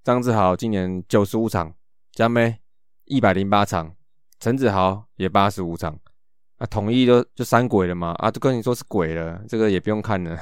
[0.03, 1.71] 张志豪今年九十五场，
[2.13, 2.57] 江梅
[3.05, 3.95] 一百零八场，
[4.41, 5.99] 陈子豪也八十五场，
[6.57, 10.39] 啊，统一就就三鬼了嘛，啊，都跟你说是鬼了，这个也不用看了。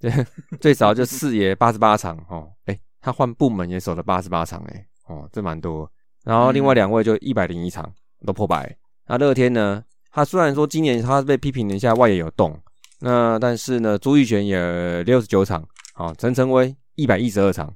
[0.00, 0.10] 对，
[0.60, 5.90] 最少就四爷八十八场哦，哎，他换部门也守了八十八场，哎，哦，这蛮多。
[6.24, 7.90] 然后另外两位就一百零一场
[8.26, 8.74] 都破百。
[9.06, 12.58] 那乐天呢，他虽然说今年他被批评了一下外野有动，
[13.00, 15.62] 那但是呢，朱玉璇也六十九场，
[15.96, 17.72] 哦，陈晨威一百一十二场，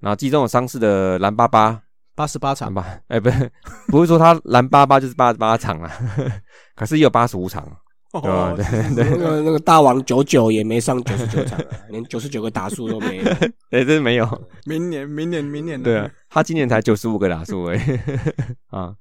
[0.00, 1.80] 然后其中有伤势的蓝八八
[2.14, 3.50] 八十八场吧，哎，不是，
[3.88, 5.90] 不是说他蓝八八就是八十八场啊，
[6.76, 7.66] 可是也有八十五场。
[8.12, 11.58] 哦，对 对，那个那个大王九九也没上九十九场，
[11.88, 13.24] 连九十九个打数都没有。
[13.70, 14.42] 哎，真没有。
[14.66, 15.82] 明年，明年，明年。
[15.82, 18.00] 对啊，他今年才九十五个打数哎。
[18.68, 18.94] 啊，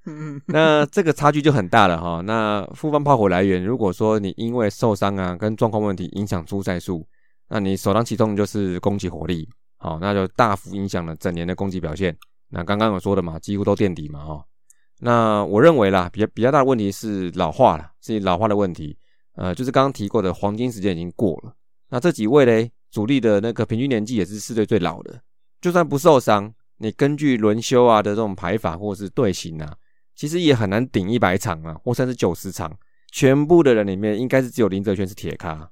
[0.45, 2.21] 那这个差距就很大了哈。
[2.21, 7.05] 那复方炮火来源，如果说你因为受伤啊跟状况问题影响出赛数，
[7.49, 9.45] 那你首当其冲就是攻击火力，
[9.77, 12.15] 好，那就大幅影响了整年的攻击表现。
[12.49, 14.41] 那刚刚有说的嘛，几乎都垫底嘛哈。
[15.03, 18.97] 那我认为啦，比较比较大的问题是老化了，是老化的问题。
[19.35, 21.53] 呃，就是刚刚提过的黄金时间已经过了。
[21.89, 25.21] 那这几位嘞，主力的那个平均年纪也是四队最老的。
[25.61, 29.75] 就算不受伤，你根据轮休啊的这种排法或是队形啊，
[30.15, 32.75] 其实也很难顶一百场啊，或甚至九十场。
[33.11, 35.69] 全部的人里面，应该是只有林哲轩是铁咖。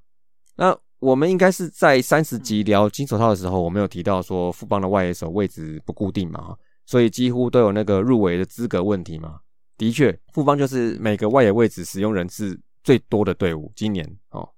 [0.58, 6.56] 那我们应该是在三十集聊金手套的时候，我们有提到说富邦的外野手位置不固定嘛，
[6.86, 9.40] 所以几乎都有那个入围的资格问题嘛。
[9.78, 12.60] 的确，富邦就是每个外野位置使用人次。
[12.90, 14.50] 最多的队伍今年哦，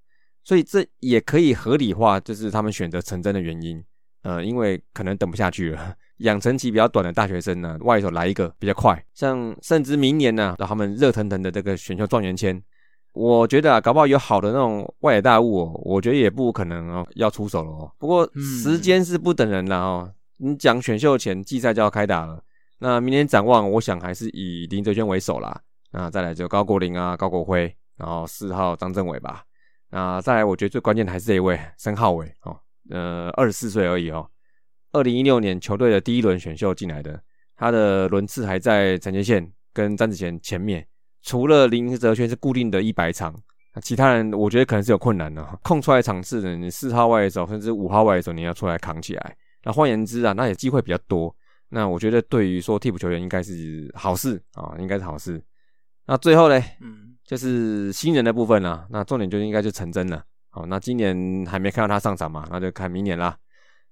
[0.42, 3.84] 所以这也可以合理化，就是他们选择成真的原因。
[4.22, 8.98] 呃，因为可能等不下去了， 养成期比较短的大学生呢，外手来一个比较快。
[9.14, 12.64] 像甚至明年呢，让他们热腾腾的这个选秀状元签，
[13.12, 17.92] 我觉得啊，搞不好有好的那种外野大物，哦，我觉得也不可能哦，要出手了哦。
[18.00, 22.42] 不过时间是不等人了哦，你讲选秀前季赛就要开打了，
[22.80, 25.62] 那明年展望，我想还是以林哲轩为首啦。
[25.94, 27.76] 那再来就高国林啊，高国辉。
[28.02, 29.44] 然后四号张政伟吧，
[29.92, 34.28] 那再来，我觉得最关键的还是这一位申浩伟哦，呃，二十四岁而已哦，
[34.92, 37.22] 二零一六年球队的第一轮选秀进来的，
[37.56, 40.84] 他的轮次还在陈杰宪跟詹子贤前面，
[41.22, 43.40] 除了林哲轩是固定的一百场，
[43.84, 51.36] 其他人我觉得可能是有困难的，空出来场次的，你四号外的时候甚至五号外的时候你要出来扛起来，那换言之啊，那也机会比较多，
[51.70, 55.40] 那我觉得对于说替补球员应该是好事啊，应该是好事。
[56.08, 57.11] 那最后嘞，嗯。
[57.32, 60.22] 就是新人的部分了，那重点就应该就成真了。
[60.50, 63.34] 好，那今年还没看到他上场嘛，那就看明年啦。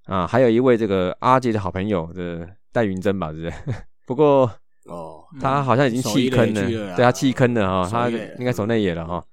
[0.07, 3.53] 啊，还有一位这个阿杰的好朋友的戴云珍吧，是不是？
[4.05, 4.51] 不过
[4.87, 6.61] 哦，他好像已经弃坑了，
[6.97, 9.23] 对他弃坑了哈，他应该守内野了哈。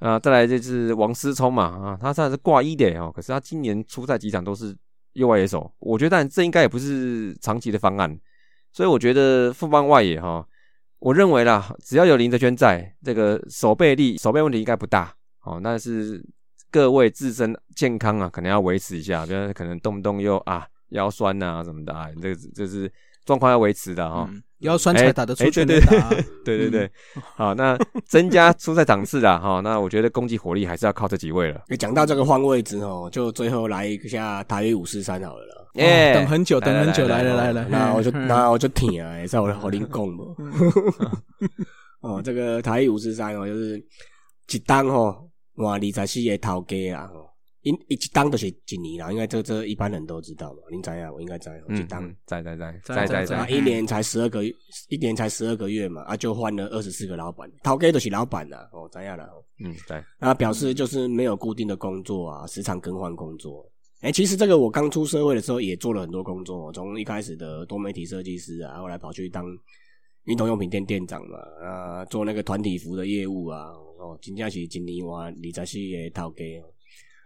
[0.00, 4.76] 啊，再来就是王思聪嘛，啊，他算是挂一的哦，可是他今年出赛几场都是
[5.12, 8.18] 右外野手，我觉得但这应该也不是长期的方案，
[8.72, 10.44] 所以我觉得副帮外野哈。
[11.02, 15.58] 我认为啦，只要有林哲轩在，这个手背力、手背问题应该不大哦。
[15.60, 16.24] 那是
[16.70, 22.90] 各位自身健康啊，可能要维持一下，比如可能动不动又啊腰酸呐什么的啊，这这是
[23.24, 24.30] 状况要维持的哈。
[24.62, 26.00] 腰酸才打得出去， 对对
[26.44, 26.90] 对对对。
[27.36, 31.60] 好，那增加出赛场次的哈，那我觉得攻击火力还是要靠这几位了。
[31.78, 35.68] 讲到这个换位置哦，就最后来一下大约五四三好了。
[35.74, 36.12] 耶！
[36.14, 40.24] 等很久，等很久，来了来了，那我就那我就挺啊，在我的火灵讲嘛。
[42.02, 43.78] 哦，这个台五十三哦，就是
[44.50, 45.16] 一单哦，
[45.56, 47.08] 哇二十四个头家啊。
[47.62, 50.58] 一一当都是一年啦，应该这这一般人都知道嘛。
[50.70, 51.56] 您在啊，我应该在。
[51.68, 53.48] 一当在在在在在在。
[53.48, 54.52] 一年才十二个月，
[54.88, 58.68] 一年才十二个月嘛，啊，就换了二十四个老板，头家都是老板啦。
[58.72, 59.24] 哦，怎样了？
[59.64, 60.02] 嗯，对。
[60.18, 63.64] 那表示就是没有固定的工作啊，时常更换工作。
[64.00, 69.46] 哎，其实这个我刚出社会的时候也做了很多工作，从一开始的多媒体设计师啊，后来跑去当
[70.24, 73.68] 运动用品店店长嘛，啊，做那个团体服的业务啊，
[74.00, 76.44] 哦，真正是一年换二十四个头家，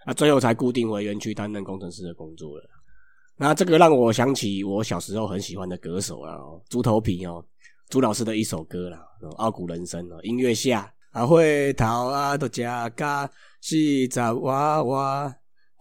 [0.06, 2.64] 啊，最后才固定回园区担任工程师的工作了。
[3.36, 6.38] 那这个让我想起我小时候很喜欢的歌手啦，
[6.70, 7.44] 猪头皮哦，
[7.90, 8.98] 朱老师的一首歌啦，
[9.34, 12.62] 《傲骨人生》哦，音乐下啊，回头啊，都食
[12.96, 13.28] 甲
[13.60, 15.34] 四十娃娃，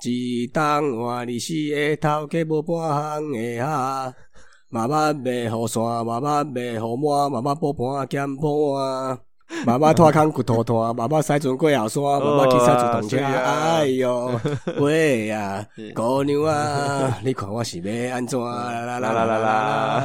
[0.03, 2.75] 一当换二四个头家无半
[3.21, 4.13] 项的哈，
[4.69, 9.24] 慢慢卖雨伞，慢慢卖雨满，慢慢补盘减盘。
[9.65, 13.17] 妈妈拖康骨头拖，妈妈塞船过后山，妈妈去塞自动车。
[13.23, 14.39] 哎哟，
[14.79, 18.39] 喂呀，姑娘啊， 你看我是要安怎？
[18.39, 20.03] 啦啦啦啦啦！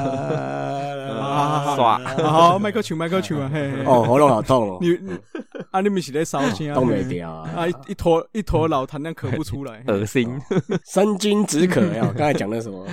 [1.77, 3.51] 耍，好，麦克唱，麦克唱啊！
[3.87, 4.79] 哦，喉咙好痛哦。
[4.81, 4.99] 你
[5.71, 6.75] 啊，你们是在烧钱啊？
[6.75, 7.67] 都没掉啊！
[7.87, 10.29] 一坨一坨老痰，那咳不出来，恶心。
[10.85, 12.07] 生津止渴呀！
[12.17, 12.87] 刚才讲的什么？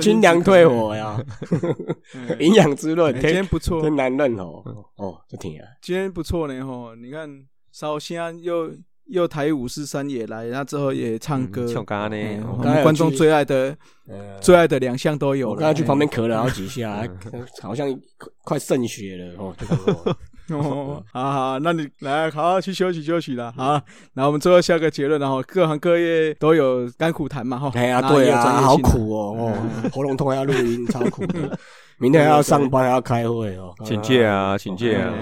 [0.00, 1.20] 清凉退火呀！
[2.38, 4.62] 营养滋润，今天不错，真难认哦。
[4.96, 5.20] 哦。
[5.28, 6.94] 就挺啊，今天不错呢吼！
[6.94, 7.28] 你看，
[7.72, 8.72] 烧香又
[9.06, 12.16] 又台五四三也来，然后之后也唱歌，唱歌呢。
[12.56, 13.76] 我们观众最爱的，
[14.40, 15.54] 最爱的两项都有。
[15.54, 17.04] 了刚才去旁边咳了好几下，
[17.60, 17.88] 好像
[18.44, 19.54] 快渗血了哦。
[20.56, 23.52] 哦， 好好，那你来好好去休息休息了。
[23.56, 23.80] 好，
[24.14, 27.70] 那我们最后下个结论，然后各行各业都有甘苦谈嘛，哈。
[27.74, 31.58] 哎呀，对啊，好苦哦，哦，喉咙痛还要录音，超苦的。
[32.00, 35.12] 明天还要上班，还要开会哦，请假啊，请假啊！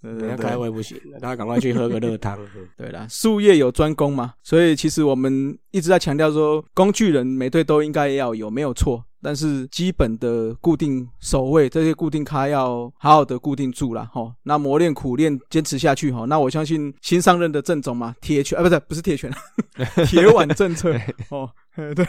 [0.00, 2.38] 人家开会不行，大家赶快去喝个热汤。
[2.74, 9.04] 对啦，术业有专攻嘛，所以其实我们一直在强调说，工具人每队都应该要有，没有错。
[9.26, 14.32] 但是基本的固定守卫这些固定咖要好好的固定住了哈。
[14.44, 16.26] 那磨练苦练坚持下去哈。
[16.26, 19.28] 那我相信新上任的郑总嘛，铁拳啊不是不是铁拳，
[20.06, 20.94] 铁腕政策
[21.30, 21.50] 哦。
[21.74, 22.06] 对，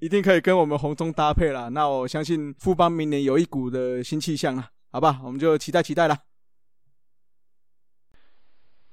[0.00, 1.70] 一定可以跟我们红中搭配了。
[1.70, 5.20] 那我相信富邦明年有一股的新气象了，好吧？
[5.24, 6.18] 我们就期待期待了。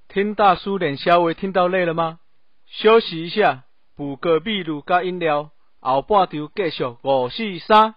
[0.08, 2.20] 听大叔脸稍微听到累了吗？
[2.68, 5.52] 休息一下，补个秘鲁加饮料，
[5.86, 7.94] 后半场继续五四三。